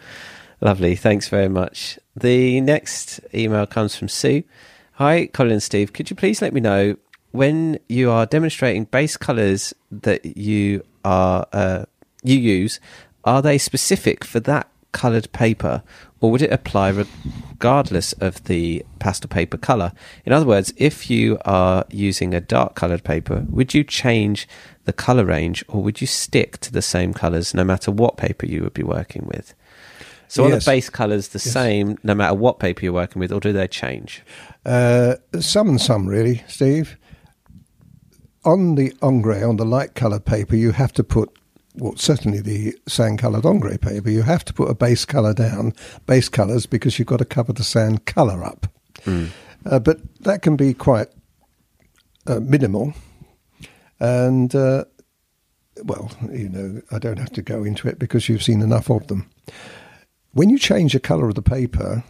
Lovely. 0.61 0.95
Thanks 0.95 1.29
very 1.29 1.49
much. 1.49 1.99
The 2.15 2.59
next 2.61 3.19
email 3.33 3.65
comes 3.65 3.95
from 3.95 4.09
Sue. 4.09 4.43
Hi, 4.93 5.27
Colin 5.27 5.53
and 5.53 5.63
Steve. 5.63 5.93
Could 5.93 6.09
you 6.09 6.15
please 6.15 6.41
let 6.41 6.53
me 6.53 6.59
know 6.59 6.97
when 7.31 7.79
you 7.87 8.11
are 8.11 8.25
demonstrating 8.25 8.85
base 8.85 9.15
colours 9.15 9.73
that 9.91 10.37
you 10.37 10.83
are 11.05 11.45
uh, 11.53 11.85
you 12.23 12.37
use? 12.37 12.79
Are 13.23 13.41
they 13.41 13.57
specific 13.57 14.23
for 14.23 14.39
that 14.41 14.69
coloured 14.91 15.31
paper, 15.31 15.83
or 16.19 16.31
would 16.31 16.41
it 16.41 16.51
apply 16.51 16.89
regardless 16.89 18.13
of 18.13 18.43
the 18.45 18.83
pastel 18.97 19.29
paper 19.29 19.57
colour? 19.57 19.91
In 20.25 20.33
other 20.33 20.45
words, 20.45 20.73
if 20.77 21.09
you 21.09 21.37
are 21.45 21.85
using 21.91 22.33
a 22.33 22.41
dark 22.41 22.75
coloured 22.75 23.03
paper, 23.03 23.45
would 23.49 23.73
you 23.73 23.83
change 23.83 24.47
the 24.85 24.93
colour 24.93 25.25
range, 25.25 25.63
or 25.67 25.83
would 25.83 26.01
you 26.01 26.07
stick 26.07 26.57
to 26.61 26.71
the 26.71 26.81
same 26.81 27.13
colours 27.13 27.53
no 27.53 27.63
matter 27.63 27.91
what 27.91 28.17
paper 28.17 28.47
you 28.47 28.63
would 28.63 28.73
be 28.73 28.83
working 28.83 29.25
with? 29.27 29.53
So 30.27 30.45
are 30.45 30.51
the 30.51 30.63
base 30.65 30.89
colours 30.89 31.29
the 31.29 31.39
Yes. 31.39 31.53
same 31.53 31.97
no 32.03 32.13
matter 32.15 32.35
what 32.35 32.59
paper 32.59 32.83
you're 32.83 32.93
working 32.93 33.19
with, 33.19 33.31
or 33.31 33.39
do 33.39 33.51
they 33.53 33.67
change? 33.67 34.23
Uh, 34.65 35.15
some 35.39 35.69
and 35.69 35.81
some, 35.81 36.07
really, 36.07 36.43
Steve. 36.47 36.97
On 38.45 38.75
the 38.75 38.93
ombre, 39.01 39.47
on 39.47 39.57
the 39.57 39.65
light 39.65 39.95
coloured 39.95 40.25
paper, 40.25 40.55
you 40.55 40.71
have 40.71 40.93
to 40.93 41.03
put, 41.03 41.29
well, 41.79 41.95
certainly 41.95 42.41
the 42.41 42.75
sand 42.87 43.19
coloured 43.19 43.45
ombre 43.45 43.77
paper, 43.77 44.09
you 44.09 44.21
have 44.21 44.45
to 44.45 44.53
put 44.53 44.69
a 44.69 44.75
base 44.75 45.05
colour 45.05 45.33
down, 45.33 45.73
base 46.05 46.29
colours, 46.29 46.65
because 46.65 46.99
you've 46.99 47.07
got 47.07 47.17
to 47.17 47.25
cover 47.25 47.53
the 47.53 47.63
sand 47.63 48.05
colour 48.05 48.43
up. 48.43 48.67
Uh, 49.65 49.79
but 49.79 49.99
that 50.21 50.41
can 50.41 50.55
be 50.55 50.73
quite 50.73 51.07
uh, 52.27 52.39
minimal. 52.39 52.93
And, 53.99 54.53
uh, 54.55 54.85
well, 55.83 56.11
you 56.31 56.49
know, 56.49 56.81
I 56.91 56.99
don't 56.99 57.19
have 57.19 57.31
to 57.33 57.41
go 57.41 57.63
into 57.63 57.87
it 57.87 57.99
because 57.99 58.29
you've 58.29 58.43
seen 58.43 58.61
enough 58.61 58.89
of 58.89 59.07
them. 59.07 59.29
When 60.31 60.49
you 60.49 60.59
change 60.59 60.93
the 60.93 60.99
colour 60.99 61.27
of 61.27 61.35
the 61.35 61.41
paper, 61.41 62.03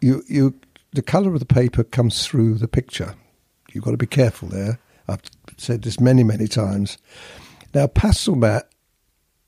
you 0.00 0.22
you 0.26 0.54
the 0.92 1.02
colour 1.02 1.32
of 1.32 1.40
the 1.40 1.46
paper 1.46 1.84
comes 1.84 2.26
through 2.26 2.54
the 2.54 2.68
picture. 2.68 3.14
You've 3.72 3.84
got 3.84 3.92
to 3.92 3.96
be 3.96 4.06
careful 4.06 4.48
there. 4.48 4.78
I've 5.08 5.22
said 5.58 5.82
this 5.82 6.00
many 6.00 6.24
many 6.24 6.48
times. 6.48 6.98
Now 7.74 7.86
Pastelmat, 7.86 8.62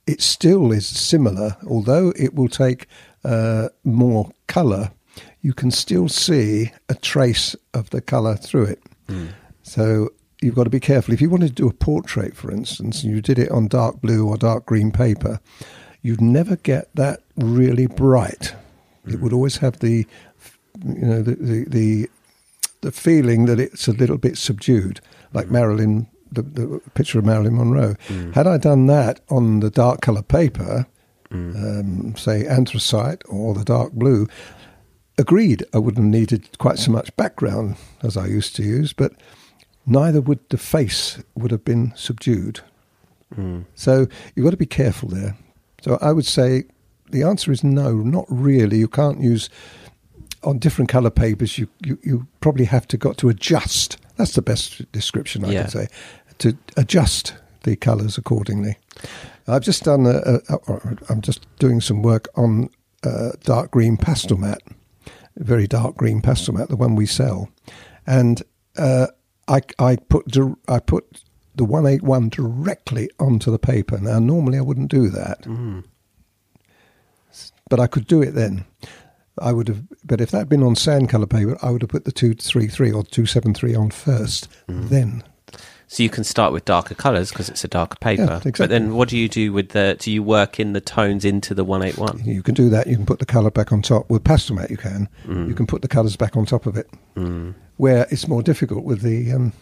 it 0.07 0.21
still 0.21 0.73
is 0.73 0.87
similar, 0.87 1.57
although 1.67 2.13
it 2.17 2.35
will 2.35 2.49
take 2.49 2.87
uh, 3.25 3.69
more 3.85 4.31
colour. 4.47 4.91
You 5.41 5.53
can 5.53 5.71
still 5.71 6.09
see 6.09 6.73
a 6.89 6.95
trace 6.95 7.55
of 7.73 7.91
the 7.91 8.01
colour 8.01 8.37
through 8.37 8.65
it. 8.65 8.83
Hmm. 9.09 9.27
So 9.63 10.11
you've 10.41 10.55
got 10.55 10.65
to 10.65 10.71
be 10.71 10.81
careful. 10.81 11.15
If 11.15 11.21
you 11.21 11.31
wanted 11.31 11.49
to 11.49 11.63
do 11.63 11.69
a 11.69 11.73
portrait, 11.73 12.37
for 12.37 12.51
instance, 12.51 13.03
and 13.03 13.13
you 13.15 13.21
did 13.23 13.39
it 13.39 13.51
on 13.51 13.69
dark 13.69 14.01
blue 14.01 14.27
or 14.27 14.37
dark 14.37 14.67
green 14.67 14.91
paper, 14.91 15.41
you'd 16.03 16.21
never 16.21 16.57
get 16.57 16.95
that 16.95 17.21
really 17.37 17.87
bright. 17.87 18.55
It 19.07 19.15
hmm. 19.15 19.23
would 19.23 19.33
always 19.33 19.59
have 19.59 19.79
the, 19.79 20.07
you 20.85 21.07
know, 21.07 21.23
the 21.23 21.35
the 21.35 21.65
the, 21.65 22.11
the 22.83 22.93
feeling 22.93 23.47
that 23.47 23.61
it's 23.61 23.89
a 23.89 23.93
little 23.93 24.19
bit 24.19 24.37
subdued, 24.37 25.01
like 25.33 25.47
hmm. 25.47 25.55
Marilyn, 25.55 26.07
the, 26.35 26.43
the 26.43 26.81
picture 26.95 27.19
of 27.19 27.25
Marilyn 27.25 27.57
Monroe. 27.57 27.95
Mm. 28.09 28.35
Had 28.35 28.47
I 28.47 28.59
done 28.59 28.87
that 28.87 29.21
on 29.31 29.61
the 29.61 29.71
dark 29.71 30.01
colour 30.01 30.23
paper, 30.23 30.87
mm. 31.31 31.81
um, 31.81 32.17
say 32.17 32.47
anthracite 32.47 33.23
or 33.29 33.55
the 33.55 33.65
dark 33.65 33.93
blue, 33.93 34.29
agreed, 35.19 35.65
I 35.73 35.79
wouldn't 35.79 36.05
have 36.05 36.13
needed 36.13 36.59
quite 36.59 36.79
so 36.79 36.91
much 36.91 37.15
background 37.17 37.77
as 38.03 38.17
I 38.17 38.27
used 38.27 38.57
to 38.57 38.63
use, 38.63 38.93
but 38.93 39.13
neither 39.87 40.21
would 40.21 40.41
the 40.51 40.59
face 40.59 41.23
would 41.35 41.51
have 41.51 41.65
been 41.65 41.93
subdued. 41.97 42.61
Mm. 43.37 43.65
So 43.75 44.07
you've 44.35 44.45
got 44.45 44.51
to 44.51 44.57
be 44.57 44.67
careful 44.67 45.09
there. 45.09 45.37
So 45.83 45.99
I 46.01 46.13
would 46.13 46.27
say 46.27 46.65
the 47.11 47.23
answer 47.23 47.53
is 47.53 47.63
no, 47.63 47.93
not 47.93 48.27
really. 48.29 48.79
You 48.79 48.89
can't 48.89 49.21
use 49.21 49.51
on 50.43 50.59
different 50.59 50.89
colour 50.89 51.11
papers. 51.11 51.59
You, 51.59 51.69
you 51.85 51.99
you 52.03 52.27
probably 52.41 52.65
have 52.67 52.87
to 52.89 52.97
got 52.97 53.17
to 53.19 53.29
adjust. 53.29 53.99
That's 54.17 54.35
the 54.35 54.43
best 54.43 54.91
description 54.93 55.45
I 55.45 55.51
Yeah. 55.51 55.63
can 55.63 55.71
say. 55.71 55.89
To 56.39 56.57
adjust 56.77 57.35
the 57.63 57.77
colours 57.77 58.19
accordingly. 58.19 58.77
I've 59.47 59.63
just 59.63 59.85
done. 59.85 60.07
A, 60.07 60.41
a, 60.49 60.55
a, 60.69 60.97
I'm 61.09 61.21
just 61.21 61.47
doing 61.59 61.81
some 61.81 62.03
work 62.03 62.29
on 62.37 62.71
uh, 63.05 63.33
dark 63.43 63.71
green 63.71 63.97
Pastelmat, 63.97 64.59
very 65.37 65.67
dark 65.67 65.97
green 65.97 66.23
Pastelmat, 66.23 66.69
the 66.69 66.77
one 66.77 66.95
we 66.95 67.07
sell, 67.07 67.51
and 68.07 68.43
uh, 68.77 69.09
I 69.49 69.61
I 69.79 69.97
put 69.97 70.37
I 70.69 70.79
put 70.79 71.23
the 71.55 71.65
181 71.65 72.31
directly 72.31 73.11
onto 73.19 73.51
the 73.51 73.59
paper. 73.59 73.99
Now 73.99 74.19
normally 74.19 74.59
I 74.59 74.63
wouldn't 74.63 74.91
do 74.91 75.09
that, 75.11 75.47
but 77.69 77.81
I 77.81 77.87
could 77.87 78.07
do 78.07 78.23
it 78.23 78.33
then. 78.33 78.65
I 79.39 79.53
would 79.53 79.67
have, 79.67 79.83
but 80.05 80.21
if 80.21 80.31
that 80.31 80.39
had 80.39 80.49
been 80.49 80.63
on 80.63 80.77
sand 80.77 81.09
color 81.09 81.27
paper, 81.27 81.59
I 81.61 81.71
would 81.71 81.83
have 81.83 81.91
put 81.91 82.05
the 82.05 82.13
233 82.13 82.93
or 82.93 83.03
273 83.03 83.75
on 83.75 83.91
first, 83.91 84.49
then 84.69 85.25
So 85.87 86.03
you 86.03 86.09
can 86.09 86.25
start 86.25 86.53
with 86.53 86.65
darker 86.65 86.95
colours 86.95 87.31
because 87.31 87.49
it's 87.49 87.63
a 87.63 87.69
darker 87.69 87.97
paper. 88.01 88.41
Yeah, 88.45 88.51
But 88.57 88.71
then 88.71 88.95
what 88.95 89.09
do 89.09 89.17
you 89.19 89.29
do 89.29 89.53
with 89.53 89.69
the? 89.71 89.97
Do 89.99 90.11
you 90.11 90.23
work 90.23 90.59
in 90.59 90.73
the 90.73 90.81
tones 90.81 91.25
into 91.25 91.55
the 91.55 91.63
one 91.65 91.83
eight 91.83 91.99
one? 91.99 92.23
You 92.25 92.43
can 92.43 92.55
do 92.55 92.69
that. 92.71 92.87
You 92.87 92.97
can 92.97 93.07
put 93.07 93.19
the 93.19 93.27
colour 93.27 93.51
back 93.51 93.71
on 93.71 93.83
top. 93.83 94.09
With 94.11 94.25
Pastelmat, 94.25 94.71
you 94.71 94.77
can. 94.77 95.09
You 95.29 95.55
can 95.55 95.67
put 95.67 95.83
the 95.83 95.89
colours 95.89 96.17
back 96.17 96.37
on 96.37 96.47
top 96.47 96.67
of 96.67 96.77
it. 96.77 96.89
Where 97.77 98.07
it's 98.11 98.27
more 98.29 98.43
difficult 98.43 98.85
with 98.85 99.03
the 99.03 99.31
um, 99.33 99.53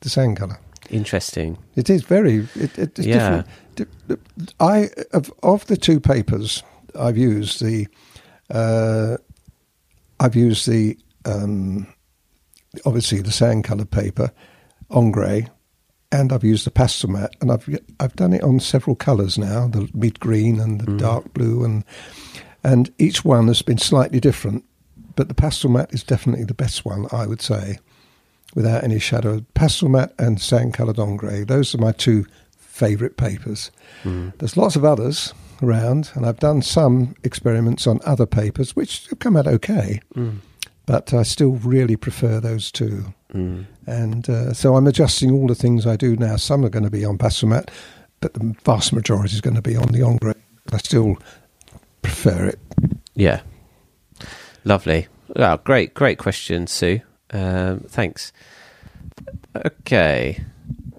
the 0.00 0.08
sand 0.08 0.36
colour. 0.38 0.58
Interesting. 0.90 1.58
It 1.76 1.90
is 1.90 2.02
very. 2.02 2.46
It, 2.54 2.78
it, 2.78 2.98
it's 2.98 3.06
Yeah. 3.06 3.42
different. 3.74 4.20
I 4.60 4.90
of 5.12 5.32
of 5.42 5.66
the 5.66 5.76
two 5.76 5.98
papers 6.00 6.62
I've 6.98 7.16
used 7.18 7.62
the. 7.62 7.88
Uh, 8.50 9.16
I've 10.20 10.36
used 10.36 10.68
the 10.68 10.96
um, 11.24 11.86
obviously 12.86 13.20
the 13.22 13.32
sand 13.32 13.64
coloured 13.64 13.90
paper, 13.90 14.30
ombre, 14.90 15.50
and 16.14 16.32
I've 16.32 16.44
used 16.44 16.64
the 16.64 16.70
Pastelmat, 16.70 17.30
and 17.40 17.50
I've 17.50 17.68
I've 17.98 18.14
done 18.14 18.32
it 18.32 18.42
on 18.44 18.60
several 18.60 18.94
colours 18.94 19.36
now, 19.36 19.66
the 19.66 19.90
mid 19.92 20.20
green 20.20 20.60
and 20.60 20.80
the 20.80 20.92
mm. 20.92 20.98
dark 20.98 21.34
blue, 21.34 21.64
and 21.64 21.84
and 22.62 22.92
each 22.98 23.24
one 23.24 23.48
has 23.48 23.62
been 23.62 23.78
slightly 23.78 24.20
different, 24.20 24.64
but 25.16 25.28
the 25.28 25.34
Pastelmat 25.34 25.92
is 25.92 26.04
definitely 26.04 26.44
the 26.44 26.54
best 26.54 26.84
one, 26.84 27.06
I 27.10 27.26
would 27.26 27.42
say, 27.42 27.78
without 28.54 28.84
any 28.84 29.00
shadow. 29.00 29.44
Pastelmat 29.54 30.12
and 30.18 30.40
sand 30.40 30.74
coloured 30.74 31.00
ombre, 31.00 31.44
those 31.44 31.74
are 31.74 31.78
my 31.78 31.90
two 31.90 32.26
favourite 32.56 33.16
papers. 33.16 33.72
Mm. 34.04 34.38
There's 34.38 34.56
lots 34.56 34.76
of 34.76 34.84
others 34.84 35.34
around, 35.62 36.12
and 36.14 36.24
I've 36.24 36.38
done 36.38 36.62
some 36.62 37.16
experiments 37.24 37.88
on 37.88 37.98
other 38.04 38.26
papers, 38.26 38.76
which 38.76 39.08
have 39.08 39.18
come 39.18 39.36
out 39.36 39.48
okay, 39.48 40.00
mm. 40.14 40.38
But 40.86 41.12
I 41.14 41.22
still 41.22 41.52
really 41.52 41.96
prefer 41.96 42.40
those 42.40 42.70
two. 42.70 43.14
And 43.86 44.28
uh, 44.28 44.52
so 44.52 44.76
I'm 44.76 44.86
adjusting 44.86 45.32
all 45.32 45.46
the 45.48 45.54
things 45.54 45.86
I 45.86 45.96
do 45.96 46.14
now. 46.16 46.36
Some 46.36 46.64
are 46.64 46.68
going 46.68 46.84
to 46.84 46.90
be 46.90 47.04
on 47.04 47.18
pastel 47.18 47.48
but 48.20 48.32
the 48.32 48.56
vast 48.64 48.92
majority 48.92 49.34
is 49.34 49.42
going 49.42 49.56
to 49.56 49.60
be 49.60 49.76
on 49.76 49.88
the 49.88 50.02
ombre. 50.02 50.34
I 50.72 50.78
still 50.78 51.18
prefer 52.00 52.46
it 52.46 52.58
Yeah. 53.14 53.42
Lovely. 54.64 55.08
Well, 55.36 55.58
great, 55.58 55.92
great 55.92 56.16
question, 56.18 56.66
Sue. 56.66 57.00
Um, 57.30 57.80
thanks. 57.80 58.32
Okay. 59.54 60.42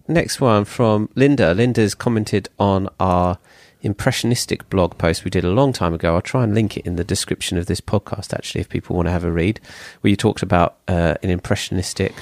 Next 0.08 0.40
one 0.40 0.66
from 0.66 1.10
Linda. 1.16 1.54
Linda's 1.56 1.96
commented 1.96 2.48
on 2.60 2.90
our 3.00 3.40
impressionistic 3.86 4.70
blog 4.70 4.98
post 4.98 5.24
we 5.24 5.32
did 5.32 5.46
a 5.46 5.50
long 5.50 5.72
time 5.72 5.94
ago. 5.94 6.16
I'll 6.16 6.22
try 6.22 6.44
and 6.44 6.54
link 6.54 6.78
it 6.78 6.86
in 6.86 6.96
the 6.96 7.04
description 7.04 7.58
of 7.58 7.68
this 7.68 7.82
podcast, 7.82 8.34
actually, 8.34 8.62
if 8.62 8.70
people 8.70 8.96
want 8.96 9.08
to 9.08 9.12
have 9.12 9.24
a 9.24 9.32
read, 9.32 9.60
where 10.02 10.10
you 10.10 10.16
talked 10.16 10.42
about 10.42 10.78
uh, 10.88 11.16
an 11.24 11.30
impressionistic 11.30 12.14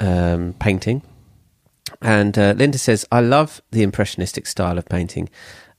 um, 0.00 0.54
painting. 0.58 1.02
And 2.00 2.38
uh, 2.38 2.54
Linda 2.56 2.78
says, 2.78 3.06
I 3.10 3.20
love 3.20 3.60
the 3.70 3.82
impressionistic 3.82 4.46
style 4.46 4.78
of 4.78 4.86
painting. 4.86 5.28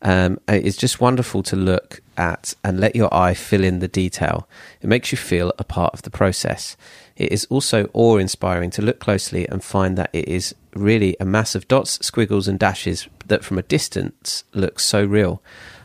Um, 0.01 0.39
it's 0.47 0.77
just 0.77 1.01
wonderful 1.01 1.41
to 1.43 1.55
look 1.55 2.01
at 2.17 2.53
and 2.63 2.79
let 2.79 2.95
your 2.95 3.13
eye 3.13 3.33
fill 3.33 3.63
in 3.63 3.79
the 3.79 3.87
detail. 3.87 4.47
It 4.81 4.87
makes 4.87 5.11
you 5.11 5.17
feel 5.17 5.53
a 5.57 5.63
part 5.63 5.93
of 5.93 6.03
the 6.03 6.09
process. 6.11 6.77
It 7.17 7.31
is 7.31 7.45
also 7.49 7.89
awe 7.93 8.17
inspiring 8.17 8.69
to 8.71 8.81
look 8.83 8.99
closely 8.99 9.49
and 9.49 9.63
find 9.63 9.97
that 9.97 10.11
it 10.13 10.27
is 10.27 10.53
really 10.75 11.17
a 11.19 11.25
mass 11.25 11.55
of 11.55 11.67
dots, 11.67 11.97
squiggles, 12.05 12.47
and 12.47 12.59
dashes 12.59 13.07
that 13.25 13.43
from 13.43 13.57
a 13.57 13.63
distance 13.63 14.43
looks 14.53 14.85
so 14.85 15.03
real. 15.03 15.41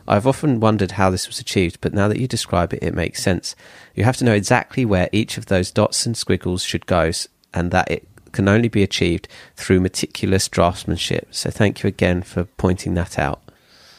I've 0.07 0.27
often 0.27 0.61
wondered 0.61 0.92
how 0.92 1.11
this 1.11 1.27
was 1.27 1.40
achieved, 1.40 1.79
but 1.81 1.95
now 1.95 2.09
that 2.09 2.21
you 2.21 2.29
describe 2.29 2.75
it, 2.75 2.83
it 2.83 2.95
makes 2.95 3.23
sense. 3.23 3.57
You 3.95 4.05
have 4.05 4.16
to 4.18 4.25
know 4.25 4.35
exactly 4.35 4.85
where 4.85 5.09
each 5.11 5.38
of 5.38 5.47
those 5.47 5.71
dots 5.71 6.05
and 6.05 6.16
squiggles 6.16 6.62
should 6.62 6.87
go, 6.87 7.11
and 7.55 7.71
that 7.71 7.90
it 7.90 8.07
can 8.33 8.49
only 8.49 8.68
be 8.68 8.83
achieved 8.83 9.27
through 9.57 9.81
meticulous 9.81 10.49
draftsmanship. 10.49 11.27
So, 11.31 11.51
thank 11.51 11.83
you 11.83 11.88
again 11.88 12.23
for 12.23 12.45
pointing 12.45 12.95
that 12.95 13.18
out. 13.18 13.40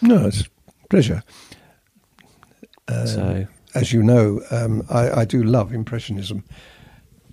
No, 0.01 0.27
it's 0.27 0.41
a 0.41 0.87
pleasure. 0.89 1.23
Uh, 2.87 3.05
so, 3.05 3.47
as 3.73 3.91
you 3.91 4.03
know, 4.03 4.41
um, 4.51 4.85
I, 4.89 5.21
I 5.21 5.25
do 5.25 5.41
love 5.41 5.73
Impressionism. 5.73 6.43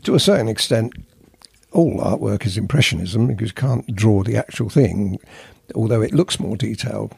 To 0.05 0.15
a 0.15 0.21
certain 0.21 0.49
extent, 0.49 0.93
all 1.73 1.99
artwork 2.01 2.47
is 2.47 2.57
Impressionism 2.57 3.27
because 3.27 3.49
you 3.49 3.55
can't 3.55 3.95
draw 3.95 4.23
the 4.23 4.37
actual 4.37 4.69
thing, 4.71 5.19
although 5.75 6.01
it 6.03 6.13
looks 6.15 6.41
more 6.41 6.57
detailed. 6.57 7.15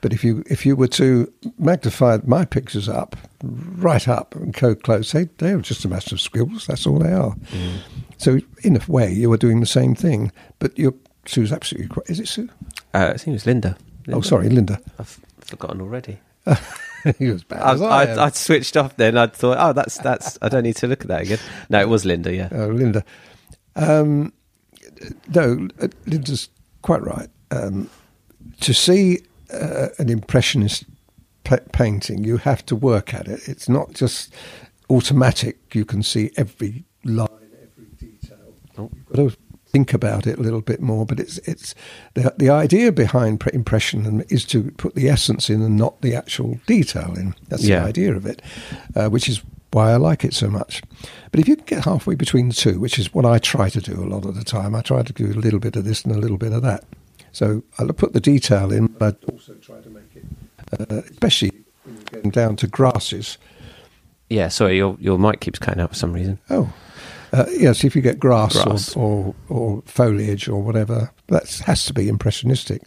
But 0.00 0.12
if 0.12 0.22
you 0.22 0.44
if 0.46 0.64
you 0.64 0.76
were 0.76 0.86
to 0.88 1.32
magnify 1.58 2.18
my 2.24 2.44
pictures 2.44 2.88
up, 2.88 3.16
right 3.42 4.06
up 4.06 4.36
and 4.36 4.52
go 4.52 4.74
close, 4.76 5.10
they 5.10 5.24
they 5.38 5.50
are 5.50 5.60
just 5.60 5.84
a 5.84 5.88
mass 5.88 6.12
of 6.12 6.20
scribbles. 6.20 6.66
That's 6.68 6.86
all 6.86 6.98
they 7.00 7.12
are. 7.12 7.34
So 8.18 8.38
in 8.62 8.76
a 8.76 8.80
way, 8.86 9.12
you 9.12 9.32
are 9.32 9.36
doing 9.36 9.58
the 9.60 9.66
same 9.66 9.94
thing. 9.96 10.30
But 10.60 10.78
you're, 10.78 10.94
Sue's 11.26 11.52
absolutely 11.52 11.88
correct. 11.88 12.10
Is 12.10 12.20
it 12.20 12.28
Sue? 12.28 12.48
uh, 12.94 13.10
I 13.14 13.16
think 13.16 13.28
it 13.28 13.32
was 13.32 13.46
Linda. 13.46 13.76
Oh, 14.12 14.20
sorry, 14.20 14.48
Linda. 14.48 14.80
I've 14.98 15.18
forgotten 15.40 15.80
already. 15.80 16.18
You're 17.18 17.34
as 17.34 17.44
bad 17.44 17.62
I, 17.62 18.04
I. 18.04 18.26
I'd 18.26 18.36
switched 18.36 18.76
off 18.76 18.96
then. 18.96 19.16
I 19.16 19.26
thought, 19.28 19.56
oh, 19.60 19.72
that's 19.72 19.98
that's. 19.98 20.38
I 20.42 20.48
don't 20.48 20.62
need 20.62 20.76
to 20.76 20.86
look 20.86 21.02
at 21.02 21.08
that 21.08 21.22
again. 21.22 21.38
No, 21.70 21.80
it 21.80 21.88
was 21.88 22.04
Linda. 22.04 22.34
Yeah. 22.34 22.48
Oh, 22.52 22.68
Linda. 22.68 23.04
Um, 23.76 24.32
no, 25.34 25.68
uh, 25.80 25.88
Linda's 26.06 26.48
quite 26.82 27.02
right. 27.02 27.28
Um, 27.50 27.88
to 28.60 28.74
see 28.74 29.20
uh, 29.52 29.88
an 29.98 30.10
impressionist 30.10 30.84
pa- 31.44 31.58
painting, 31.72 32.24
you 32.24 32.38
have 32.38 32.64
to 32.66 32.76
work 32.76 33.14
at 33.14 33.28
it. 33.28 33.48
It's 33.48 33.68
not 33.68 33.92
just 33.92 34.32
automatic. 34.90 35.74
You 35.74 35.84
can 35.84 36.02
see 36.02 36.30
every 36.36 36.84
line, 37.04 37.28
every 37.62 37.86
detail. 37.96 38.54
Oh. 38.76 39.30
You've 39.72 39.86
got 39.86 39.92
to 39.92 39.92
think 39.92 39.94
about 39.94 40.26
it 40.26 40.38
a 40.38 40.42
little 40.42 40.60
bit 40.60 40.80
more. 40.80 41.06
But 41.06 41.20
it's 41.20 41.38
it's 41.38 41.74
the 42.14 42.32
the 42.36 42.50
idea 42.50 42.92
behind 42.92 43.40
pre- 43.40 43.52
impression 43.54 44.24
is 44.28 44.44
to 44.46 44.70
put 44.72 44.94
the 44.94 45.08
essence 45.08 45.50
in 45.50 45.62
and 45.62 45.76
not 45.76 46.00
the 46.00 46.14
actual 46.14 46.58
detail 46.66 47.14
in. 47.16 47.34
That's 47.48 47.64
Yeah. 47.64 47.80
the 47.80 47.88
idea 47.88 48.16
of 48.16 48.26
it, 48.26 48.42
uh, 48.96 49.08
which 49.08 49.28
is 49.28 49.42
why 49.72 49.92
I 49.92 49.96
like 49.96 50.24
it 50.24 50.34
so 50.34 50.48
much. 50.48 50.82
But 51.30 51.40
if 51.40 51.48
you 51.48 51.56
can 51.56 51.66
get 51.66 51.84
halfway 51.84 52.14
between 52.16 52.48
the 52.48 52.54
two, 52.54 52.80
which 52.80 52.98
is 52.98 53.12
what 53.12 53.26
I 53.26 53.38
try 53.38 53.68
to 53.70 53.80
do 53.80 54.02
a 54.02 54.08
lot 54.08 54.24
of 54.24 54.34
the 54.34 54.44
time, 54.44 54.74
I 54.74 54.80
try 54.82 55.02
to 55.02 55.12
do 55.12 55.26
a 55.26 55.40
little 55.40 55.60
bit 55.60 55.76
of 55.76 55.84
this 55.84 56.04
and 56.04 56.14
a 56.14 56.18
little 56.18 56.38
bit 56.38 56.52
of 56.52 56.62
that. 56.62 56.84
So 57.32 57.62
I'll 57.78 57.92
put 57.92 58.12
the 58.14 58.20
detail 58.20 58.72
in, 58.72 58.86
but 58.86 59.18
I 59.28 59.32
also 59.32 59.54
try 59.54 59.80
to 59.80 59.90
make 59.90 60.16
it, 60.16 60.24
uh, 60.80 61.02
especially 61.10 61.52
when 61.84 61.94
you're 61.96 62.04
getting 62.04 62.30
down 62.30 62.56
to 62.56 62.66
grasses. 62.66 63.36
Yeah. 64.30 64.48
Sorry, 64.48 64.76
your 64.78 64.96
your 65.00 65.18
mic 65.18 65.40
keeps 65.40 65.58
cutting 65.58 65.82
out 65.82 65.90
for 65.90 65.94
some 65.96 66.12
reason. 66.14 66.38
Oh, 66.50 66.72
uh, 67.32 67.46
yes. 67.50 67.84
If 67.84 67.94
you 67.96 68.02
get 68.02 68.18
grass, 68.18 68.62
Grass. 68.62 68.96
Or, 68.96 69.34
or 69.48 69.56
or 69.76 69.82
foliage 69.86 70.48
or 70.48 70.62
whatever, 70.62 71.10
that 71.28 71.48
has 71.66 71.84
to 71.86 71.94
be 71.94 72.08
impressionistic. 72.08 72.82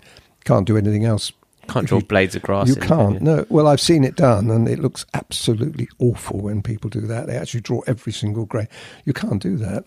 Can't 0.46 0.66
do 0.68 0.78
anything 0.78 1.06
else. 1.06 1.32
Can't 1.68 1.84
If 1.84 1.90
draw 1.90 2.00
you- 2.00 2.06
blades 2.06 2.36
of 2.36 2.42
grass. 2.42 2.68
You 2.68 2.76
can't. 2.76 3.22
No. 3.22 3.46
Well, 3.50 3.68
I've 3.68 3.80
seen 3.80 4.04
it 4.04 4.16
done, 4.16 4.50
and 4.50 4.68
it 4.68 4.80
looks 4.80 5.06
absolutely 5.14 5.88
awful 6.00 6.40
when 6.42 6.62
people 6.64 6.90
do 6.90 7.02
that. 7.02 7.28
They 7.28 7.38
actually 7.38 7.62
draw 7.62 7.82
every 7.88 8.12
single 8.12 8.46
grain. 8.46 8.68
You 9.06 9.14
can't 9.14 9.42
do 9.42 9.56
that. 9.58 9.86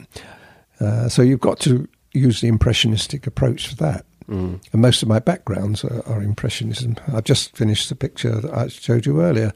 Uh, 0.80 1.08
so 1.08 1.20
you've 1.22 1.40
got 1.40 1.58
to 1.60 1.88
use 2.12 2.40
the 2.40 2.48
impressionistic 2.48 3.26
approach 3.26 3.68
for 3.68 3.74
that. 3.76 4.06
Mm. 4.28 4.60
And 4.72 4.80
most 4.80 5.02
of 5.02 5.08
my 5.08 5.18
backgrounds 5.18 5.84
are, 5.84 6.02
are 6.06 6.22
impressionism. 6.22 6.96
I've 7.12 7.24
just 7.24 7.56
finished 7.56 7.88
the 7.88 7.96
picture 7.96 8.40
that 8.40 8.54
I 8.54 8.68
showed 8.68 9.04
you 9.04 9.20
earlier 9.20 9.52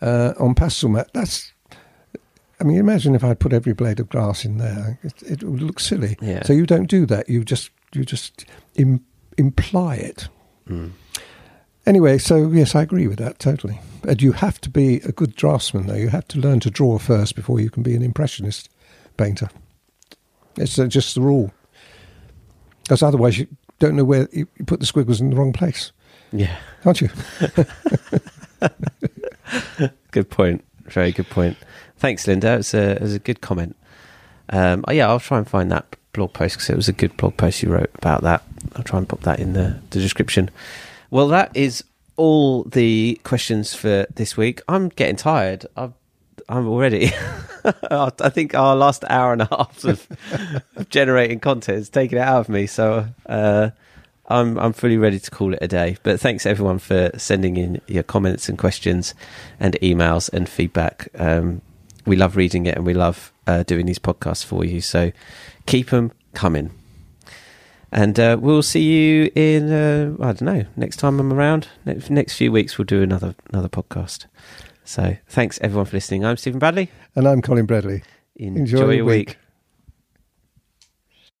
uh, 0.00 0.32
on 0.38 0.54
Pastelmat. 0.54 1.06
That's. 1.12 1.52
I 2.60 2.64
mean, 2.64 2.78
imagine 2.78 3.14
if 3.14 3.22
I 3.22 3.34
put 3.34 3.52
every 3.52 3.72
blade 3.72 4.00
of 4.00 4.08
grass 4.08 4.44
in 4.44 4.58
there. 4.58 4.98
It, 5.02 5.22
it 5.22 5.44
would 5.44 5.62
look 5.62 5.78
silly. 5.80 6.16
Yeah. 6.20 6.42
So 6.42 6.52
you 6.52 6.66
don't 6.66 6.88
do 6.88 7.06
that. 7.06 7.28
You 7.28 7.44
just 7.44 7.70
you 7.92 8.04
just 8.04 8.44
Im, 8.74 9.04
imply 9.36 9.96
it. 9.96 10.28
Mm. 10.68 10.90
Anyway, 11.86 12.18
so 12.18 12.50
yes, 12.50 12.74
I 12.74 12.82
agree 12.82 13.06
with 13.06 13.18
that 13.18 13.38
totally. 13.38 13.80
But 14.02 14.22
you 14.22 14.32
have 14.32 14.60
to 14.62 14.70
be 14.70 14.96
a 14.96 15.12
good 15.12 15.34
draftsman, 15.36 15.86
though. 15.86 15.94
You 15.94 16.08
have 16.08 16.26
to 16.28 16.38
learn 16.38 16.60
to 16.60 16.70
draw 16.70 16.98
first 16.98 17.34
before 17.34 17.60
you 17.60 17.70
can 17.70 17.82
be 17.82 17.94
an 17.94 18.02
impressionist 18.02 18.68
painter. 19.16 19.48
It's 20.56 20.78
uh, 20.78 20.86
just 20.86 21.14
the 21.14 21.20
rule. 21.20 21.52
Because 22.82 23.02
otherwise, 23.02 23.38
you 23.38 23.46
don't 23.78 23.96
know 23.96 24.04
where 24.04 24.28
you, 24.32 24.46
you 24.58 24.64
put 24.64 24.80
the 24.80 24.86
squiggles 24.86 25.20
in 25.20 25.30
the 25.30 25.36
wrong 25.36 25.52
place, 25.52 25.92
Yeah. 26.32 26.56
aren't 26.84 27.00
you? 27.00 27.10
Good 30.10 30.30
point. 30.30 30.64
Very 30.86 31.12
good 31.12 31.28
point. 31.28 31.56
Thanks, 31.98 32.26
Linda. 32.26 32.54
It 32.54 32.56
was 32.58 32.74
a, 32.74 32.90
it 32.92 33.02
was 33.02 33.14
a 33.14 33.18
good 33.18 33.40
comment. 33.40 33.76
Um, 34.50 34.84
oh, 34.88 34.92
yeah, 34.92 35.08
I'll 35.08 35.20
try 35.20 35.38
and 35.38 35.48
find 35.48 35.70
that 35.70 35.96
blog 36.12 36.32
post 36.32 36.56
because 36.56 36.70
it 36.70 36.76
was 36.76 36.88
a 36.88 36.92
good 36.92 37.16
blog 37.16 37.36
post 37.36 37.62
you 37.62 37.70
wrote 37.70 37.90
about 37.94 38.22
that. 38.22 38.42
I'll 38.76 38.82
try 38.82 38.98
and 38.98 39.08
pop 39.08 39.20
that 39.22 39.40
in 39.40 39.52
the, 39.52 39.80
the 39.90 40.00
description. 40.00 40.50
Well, 41.10 41.28
that 41.28 41.56
is 41.56 41.84
all 42.16 42.64
the 42.64 43.20
questions 43.24 43.74
for 43.74 44.06
this 44.14 44.36
week. 44.36 44.60
I'm 44.68 44.88
getting 44.88 45.16
tired. 45.16 45.66
I've, 45.76 45.92
I'm 46.48 46.66
already. 46.66 47.10
I 47.90 48.10
think 48.30 48.54
our 48.54 48.74
last 48.74 49.04
hour 49.08 49.32
and 49.32 49.42
a 49.42 49.46
half 49.46 49.84
of, 49.84 50.06
of 50.76 50.88
generating 50.88 51.40
content 51.40 51.78
has 51.78 51.88
taken 51.88 52.18
it 52.18 52.22
out 52.22 52.40
of 52.40 52.48
me. 52.48 52.66
So 52.66 53.06
uh, 53.26 53.70
I'm 54.26 54.58
I'm 54.58 54.72
fully 54.72 54.96
ready 54.96 55.18
to 55.18 55.30
call 55.30 55.54
it 55.54 55.58
a 55.62 55.68
day. 55.68 55.96
But 56.02 56.20
thanks 56.20 56.46
everyone 56.46 56.78
for 56.78 57.10
sending 57.16 57.56
in 57.56 57.80
your 57.86 58.02
comments 58.02 58.48
and 58.48 58.58
questions 58.58 59.14
and 59.60 59.74
emails 59.82 60.32
and 60.32 60.48
feedback. 60.48 61.08
Um, 61.14 61.62
we 62.08 62.16
love 62.16 62.36
reading 62.36 62.66
it 62.66 62.76
and 62.76 62.86
we 62.86 62.94
love 62.94 63.32
uh, 63.46 63.62
doing 63.62 63.86
these 63.86 63.98
podcasts 63.98 64.44
for 64.44 64.64
you. 64.64 64.80
So 64.80 65.12
keep 65.66 65.90
them 65.90 66.12
coming. 66.34 66.70
And 67.90 68.18
uh, 68.20 68.36
we'll 68.40 68.62
see 68.62 68.82
you 68.82 69.30
in 69.34 69.72
uh, 69.72 70.14
I 70.20 70.32
don't 70.32 70.42
know 70.42 70.64
next 70.76 70.96
time 70.96 71.20
I'm 71.20 71.32
around. 71.32 71.68
Next, 71.86 72.10
next 72.10 72.34
few 72.36 72.52
weeks 72.52 72.76
we'll 72.76 72.84
do 72.84 73.02
another 73.02 73.34
another 73.50 73.68
podcast. 73.68 74.26
So 74.84 75.16
thanks 75.28 75.58
everyone 75.62 75.86
for 75.86 75.96
listening. 75.96 76.24
I'm 76.24 76.36
Stephen 76.36 76.58
Bradley. 76.58 76.90
And 77.14 77.26
I'm 77.28 77.42
Colin 77.42 77.66
Bradley. 77.66 78.02
Enjoy, 78.36 78.60
Enjoy 78.60 78.90
your 78.90 79.04
week. 79.04 79.28
week. 79.28 79.38